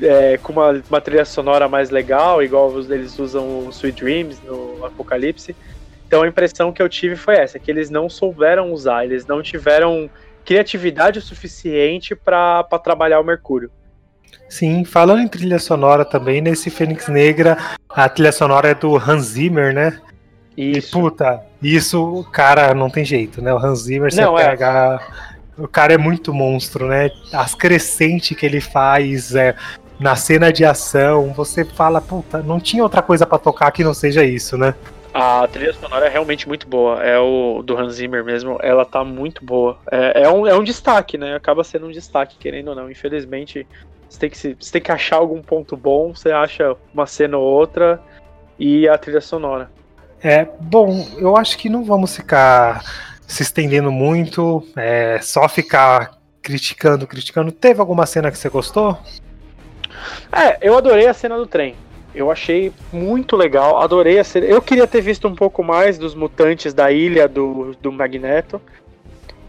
[0.00, 4.86] é, com uma, uma, trilha sonora mais legal, igual eles usam o Sweet Dreams no
[4.86, 5.56] Apocalipse.
[6.06, 9.42] Então a impressão que eu tive foi essa, que eles não souberam usar, eles não
[9.42, 10.08] tiveram
[10.44, 13.68] criatividade o suficiente para trabalhar o Mercúrio.
[14.48, 17.58] Sim, falando em trilha sonora também, nesse Fênix Negra,
[17.88, 20.00] a trilha sonora é do Hans Zimmer, né?
[20.56, 20.88] Isso.
[20.88, 23.52] E puta, isso, cara, não tem jeito, né?
[23.52, 24.50] O Hans Zimmer, você não, é.
[24.50, 25.00] pega.
[25.26, 25.30] É...
[25.62, 27.10] O cara é muito monstro, né?
[27.32, 29.54] As crescentes que ele faz, é,
[29.98, 33.92] na cena de ação, você fala, puta, não tinha outra coisa para tocar que não
[33.92, 34.74] seja isso, né?
[35.12, 37.02] A trilha sonora é realmente muito boa.
[37.02, 38.58] É o do Hans Zimmer mesmo.
[38.62, 39.78] Ela tá muito boa.
[39.90, 41.34] É, é, um, é um destaque, né?
[41.34, 42.90] Acaba sendo um destaque, querendo ou não.
[42.90, 43.66] Infelizmente,
[44.08, 46.14] você tem, que se, você tem que achar algum ponto bom.
[46.14, 48.00] Você acha uma cena ou outra
[48.58, 49.70] e a trilha sonora.
[50.22, 52.84] É, bom, eu acho que não vamos ficar
[53.26, 54.66] se estendendo muito.
[54.76, 57.52] É só ficar criticando, criticando.
[57.52, 58.98] Teve alguma cena que você gostou?
[60.32, 61.74] É, eu adorei a cena do trem.
[62.14, 64.50] Eu achei muito legal, adorei a série.
[64.50, 68.60] Eu queria ter visto um pouco mais dos mutantes da ilha do, do Magneto.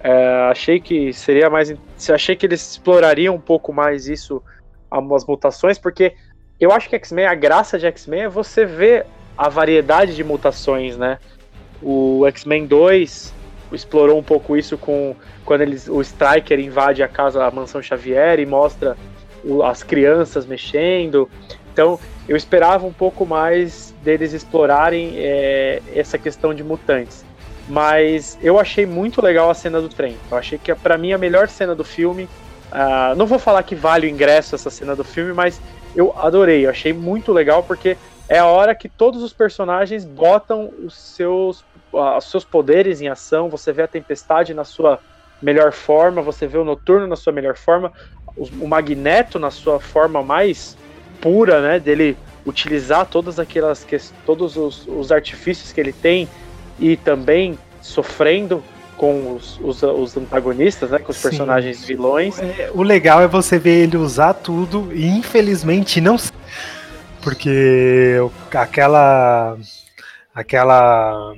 [0.03, 1.73] É, achei que seria mais.
[2.13, 4.41] Achei que eles explorariam um pouco mais isso,
[4.89, 6.13] as mutações, porque
[6.59, 9.05] eu acho que X-Men, a graça de X-Men é você ver
[9.41, 11.17] a variedade de mutações, né?
[11.81, 13.33] O X-Men 2
[13.71, 18.39] explorou um pouco isso com quando eles, o Striker invade a casa, a mansão Xavier
[18.39, 18.95] e mostra
[19.43, 21.27] o, as crianças mexendo.
[21.73, 27.25] Então, eu esperava um pouco mais deles explorarem é, essa questão de mutantes.
[27.67, 30.17] Mas eu achei muito legal a cena do trem.
[30.29, 32.25] Eu achei que, para mim, a melhor cena do filme.
[32.71, 35.59] Uh, não vou falar que vale o ingresso essa cena do filme, mas
[35.95, 36.63] eu adorei.
[36.67, 37.97] Eu achei muito legal porque
[38.31, 41.59] é a hora que todos os personagens botam os seus,
[41.91, 43.49] uh, os seus poderes em ação.
[43.49, 44.99] Você vê a tempestade na sua
[45.41, 47.91] melhor forma, você vê o noturno na sua melhor forma,
[48.37, 50.77] o, o Magneto na sua forma mais
[51.19, 51.77] pura, né?
[51.77, 53.85] Dele utilizar todas aquelas
[54.25, 56.29] todos os, os artifícios que ele tem
[56.79, 58.63] e também sofrendo
[58.95, 60.99] com os, os, os, antagonistas, né?
[60.99, 61.23] Com os Sim.
[61.23, 62.39] personagens vilões.
[62.39, 66.15] É, o legal é você ver ele usar tudo e infelizmente não.
[67.21, 68.17] Porque
[68.53, 69.57] aquela.
[70.33, 71.33] Aquela.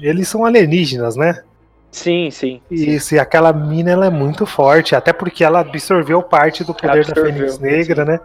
[0.00, 1.42] Eles são alienígenas, né?
[1.90, 2.60] Sim, sim.
[2.70, 3.14] Isso, sim.
[3.16, 7.14] e aquela mina ela é muito forte, até porque ela absorveu parte do poder da
[7.14, 8.10] Fênix Negra, sim.
[8.10, 8.20] né?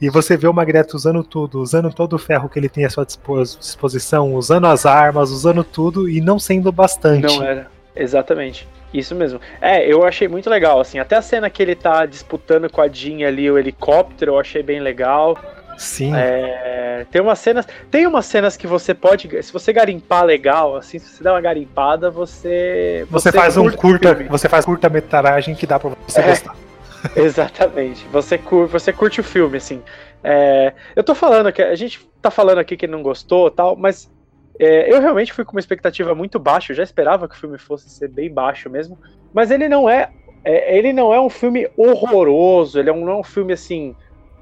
[0.00, 2.90] E você vê o Magneto usando tudo, usando todo o ferro que ele tem à
[2.90, 7.26] sua disposição, usando as armas, usando tudo e não sendo bastante.
[7.26, 8.68] Não era, exatamente.
[8.94, 9.40] Isso mesmo.
[9.60, 12.88] É, eu achei muito legal, assim, até a cena que ele tá disputando com a
[12.88, 15.36] Jean ali o helicóptero, eu achei bem legal.
[15.78, 16.12] Sim.
[16.12, 17.66] É, tem umas cenas.
[17.88, 19.42] Tem umas cenas que você pode.
[19.44, 23.06] Se você garimpar legal, assim, se você der uma garimpada, você.
[23.08, 24.12] Você, você faz um curta.
[24.28, 26.56] Você faz curta metragem que dá pra você é, gostar.
[27.14, 28.04] Exatamente.
[28.10, 29.80] Você curte, você curte o filme, assim.
[30.24, 34.10] É, eu tô falando que a gente tá falando aqui que não gostou tal, mas
[34.58, 36.72] é, eu realmente fui com uma expectativa muito baixa.
[36.72, 38.98] Eu já esperava que o filme fosse ser bem baixo mesmo.
[39.32, 40.10] Mas ele não é.
[40.44, 42.80] é ele não é um filme horroroso.
[42.80, 43.94] Ele é um, não é um filme assim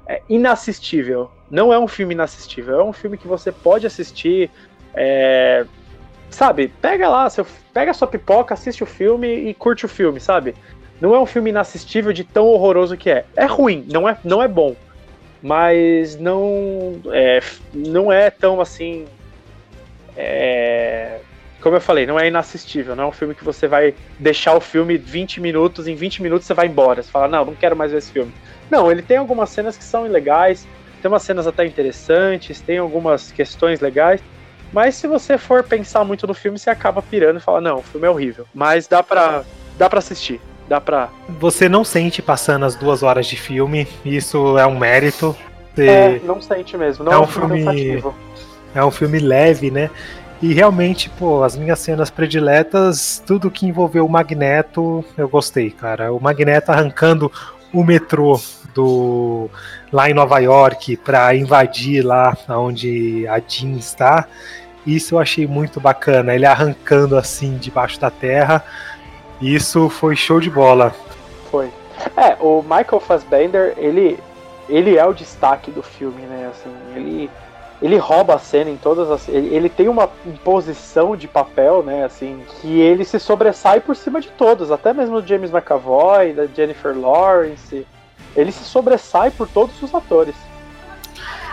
[0.07, 1.29] é inassistível.
[1.49, 4.49] Não é um filme inassistível, é um filme que você pode assistir.
[4.93, 5.65] É,
[6.29, 10.55] sabe, pega lá, seu, pega sua pipoca, assiste o filme e curte o filme, sabe?
[10.99, 13.25] Não é um filme inassistível de tão horroroso que é.
[13.35, 14.75] É ruim, não é, não é bom.
[15.41, 17.39] Mas não é,
[17.73, 19.05] não é tão assim.
[20.15, 21.19] É,
[21.67, 22.95] como eu falei, não é inassistível.
[22.95, 26.47] Não é um filme que você vai deixar o filme 20 minutos, em 20 minutos
[26.47, 27.03] você vai embora.
[27.03, 28.33] Você fala, não, não quero mais ver esse filme.
[28.71, 30.65] Não, ele tem algumas cenas que são legais,
[31.01, 34.21] tem umas cenas até interessantes, tem algumas questões legais.
[34.71, 37.83] Mas se você for pensar muito no filme, você acaba pirando e fala, não, o
[37.83, 38.45] filme é horrível.
[38.53, 39.43] Mas dá pra,
[39.77, 40.39] dá pra assistir
[40.69, 41.09] dá pra.
[41.39, 45.33] Você não sente passando as duas horas de filme, isso é um mérito.
[45.73, 45.87] Você...
[45.87, 47.63] É, não sente mesmo, não é, é um filme.
[47.63, 48.15] Cansativo.
[48.75, 49.89] É um filme leve, né?
[50.41, 56.13] E realmente, pô, as minhas cenas prediletas, tudo que envolveu o Magneto, eu gostei, cara.
[56.13, 57.31] O Magneto arrancando
[57.73, 58.39] o metrô
[58.73, 59.49] do
[59.91, 64.27] lá em Nova York para invadir lá onde a Jean está.
[64.85, 66.35] Isso eu achei muito bacana.
[66.35, 68.63] Ele arrancando assim debaixo da terra.
[69.41, 70.93] Isso foi show de bola.
[71.49, 71.69] Foi.
[72.15, 74.19] É, o Michael Fassbender, ele,
[74.69, 76.51] ele é o destaque do filme, né?
[76.51, 77.29] Assim, ele,
[77.81, 79.27] ele rouba a cena em todas as.
[79.27, 82.03] Ele, ele tem uma imposição de papel, né?
[82.03, 86.47] Assim, que ele se sobressai por cima de todos, até mesmo do James McAvoy, da
[86.47, 87.85] Jennifer Lawrence.
[88.35, 90.35] Ele se sobressai por todos os atores.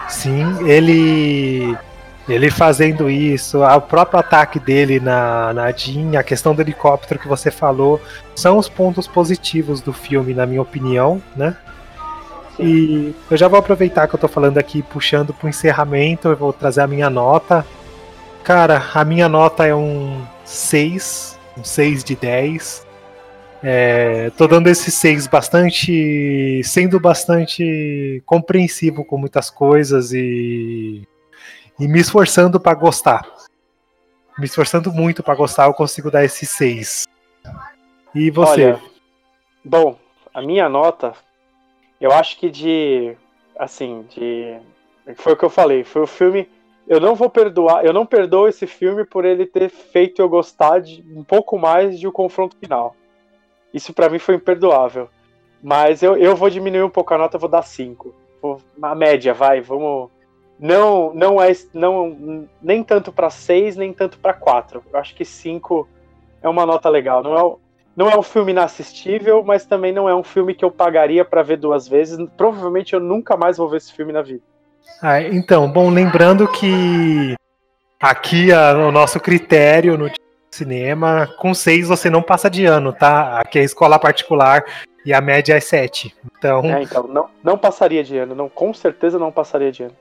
[0.09, 1.77] Sim, ele
[2.27, 7.29] ele fazendo isso, o próprio ataque dele na, na Jean, a questão do helicóptero que
[7.29, 8.01] você falou,
[8.35, 11.55] são os pontos positivos do filme, na minha opinião, né?
[12.59, 16.52] E eu já vou aproveitar que eu tô falando aqui, puxando pro encerramento, eu vou
[16.52, 17.66] trazer a minha nota.
[18.42, 22.86] Cara, a minha nota é um 6, um 6 de 10.
[23.62, 26.62] É, tô dando esse 6 bastante.
[26.62, 31.02] sendo bastante compreensivo com muitas coisas e
[31.78, 33.26] e me esforçando para gostar.
[34.38, 37.05] Me esforçando muito para gostar, eu consigo dar esse 6.
[38.14, 38.64] E você?
[38.64, 38.80] Olha,
[39.64, 39.98] bom,
[40.32, 41.12] a minha nota,
[42.05, 43.16] eu acho que de.
[43.59, 44.59] Assim, de.
[45.16, 46.46] Foi o que eu falei, foi o filme.
[46.86, 50.80] Eu não vou perdoar, eu não perdoo esse filme por ele ter feito eu gostar
[50.80, 52.94] de um pouco mais de o confronto final.
[53.72, 55.09] Isso para mim foi imperdoável.
[55.62, 58.14] Mas eu, eu vou diminuir um pouco a nota, vou dar 5.
[58.82, 60.11] A média, vai, vamos
[60.59, 64.84] não não é não nem tanto para 6, nem tanto para 4.
[64.92, 65.88] Eu acho que 5
[66.42, 67.22] é uma nota legal.
[67.22, 67.57] Não é,
[67.97, 71.42] não é um filme inassistível, mas também não é um filme que eu pagaria para
[71.42, 72.18] ver duas vezes.
[72.36, 74.42] Provavelmente eu nunca mais vou ver esse filme na vida.
[75.01, 77.34] Ah, então, bom, lembrando que
[78.01, 80.11] aqui a, o nosso critério no
[80.51, 83.40] cinema, com 6 você não passa de ano, tá?
[83.40, 84.64] Aqui é escola particular
[85.05, 86.14] e a média é 7.
[86.38, 89.97] Então, é, então não, não passaria de ano, não, com certeza não passaria de ano.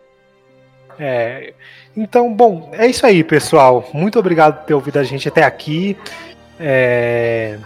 [1.00, 1.54] É,
[1.98, 3.88] então, bom, é isso aí, pessoal.
[3.94, 5.98] Muito obrigado por ter ouvido a gente até aqui.
[6.60, 7.58] É...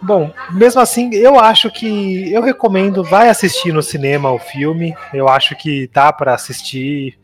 [0.00, 4.94] Bom, mesmo assim, eu acho que eu recomendo, vai assistir no cinema o filme.
[5.12, 7.18] Eu acho que dá para assistir.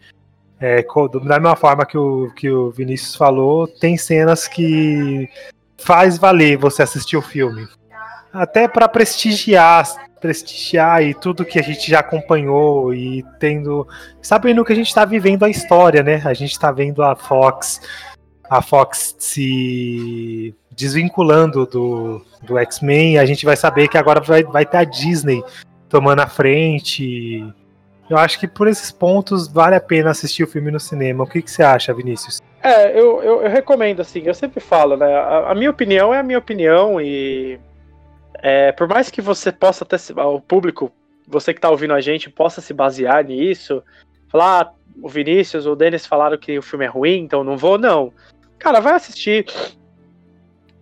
[0.61, 0.85] É,
[1.23, 5.29] da mesma forma que o, que o Vinícius falou, tem cenas que
[5.77, 7.67] faz valer você assistir o filme.
[8.33, 9.85] Até para prestigiar
[10.25, 13.87] prestigiar e tudo que a gente já acompanhou e tendo.
[14.23, 16.23] Sabendo que a gente está vivendo a história, né?
[16.25, 17.79] A gente está vendo a Fox.
[18.49, 24.67] A Fox se desvinculando do, do X-Men, a gente vai saber que agora vai, vai
[24.67, 25.43] ter a Disney
[25.89, 27.45] tomando a frente.
[28.09, 31.25] Eu acho que por esses pontos vale a pena assistir o filme no cinema.
[31.25, 32.41] O que, que você acha, Vinícius?
[32.63, 35.15] É, eu, eu, eu recomendo, assim, eu sempre falo, né?
[35.15, 37.59] A, a minha opinião é a minha opinião e
[38.43, 40.91] é, por mais que você possa ter, o público,
[41.27, 43.83] você que está ouvindo a gente, possa se basear nisso,
[44.29, 44.73] falar, ah,
[45.03, 48.13] o Vinícius, o Denis falaram que o filme é ruim, então não vou, não.
[48.59, 49.47] Cara, vai assistir.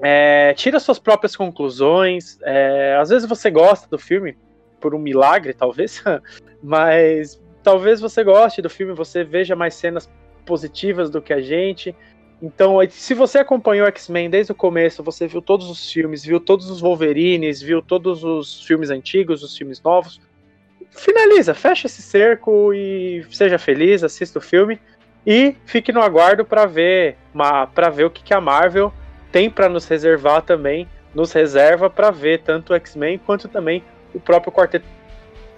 [0.03, 2.39] É, tira suas próprias conclusões.
[2.43, 4.37] É, às vezes você gosta do filme,
[4.81, 6.03] por um milagre, talvez,
[6.63, 10.11] mas talvez você goste do filme, você veja mais cenas
[10.45, 11.95] positivas do que a gente.
[12.43, 16.69] Então, se você acompanhou X-Men desde o começo, você viu todos os filmes, viu todos
[16.69, 20.21] os Wolverines, viu todos os filmes antigos, os filmes novos,
[20.91, 24.81] finaliza, fecha esse cerco e seja feliz, assista o filme
[25.25, 27.17] e fique no aguardo para ver,
[27.73, 28.93] para ver o que, que a Marvel
[29.33, 33.83] tem para nos reservar também, nos reserva para ver tanto o X-Men quanto também
[34.15, 34.85] o próprio Quarteto.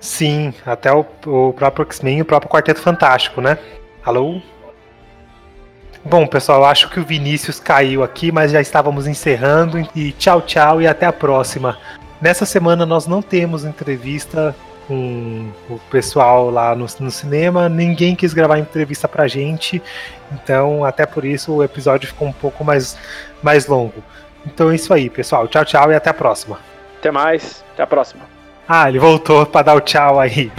[0.00, 3.58] Sim, até o, o próprio X-Men e o próprio Quarteto Fantástico, né?
[4.04, 4.40] Alô?
[6.04, 9.78] Bom, pessoal, acho que o Vinícius caiu aqui, mas já estávamos encerrando.
[9.96, 11.78] E tchau, tchau e até a próxima.
[12.20, 14.54] Nessa semana nós não temos entrevista
[14.86, 17.68] com o pessoal lá no, no cinema.
[17.68, 19.82] Ninguém quis gravar entrevista pra gente,
[20.32, 22.96] então até por isso o episódio ficou um pouco mais,
[23.44, 24.02] mais longo.
[24.46, 25.46] Então é isso aí, pessoal.
[25.46, 26.58] Tchau, tchau e até a próxima.
[26.98, 27.64] Até mais.
[27.74, 28.22] Até a próxima.
[28.66, 30.50] Ah, ele voltou para dar o tchau aí.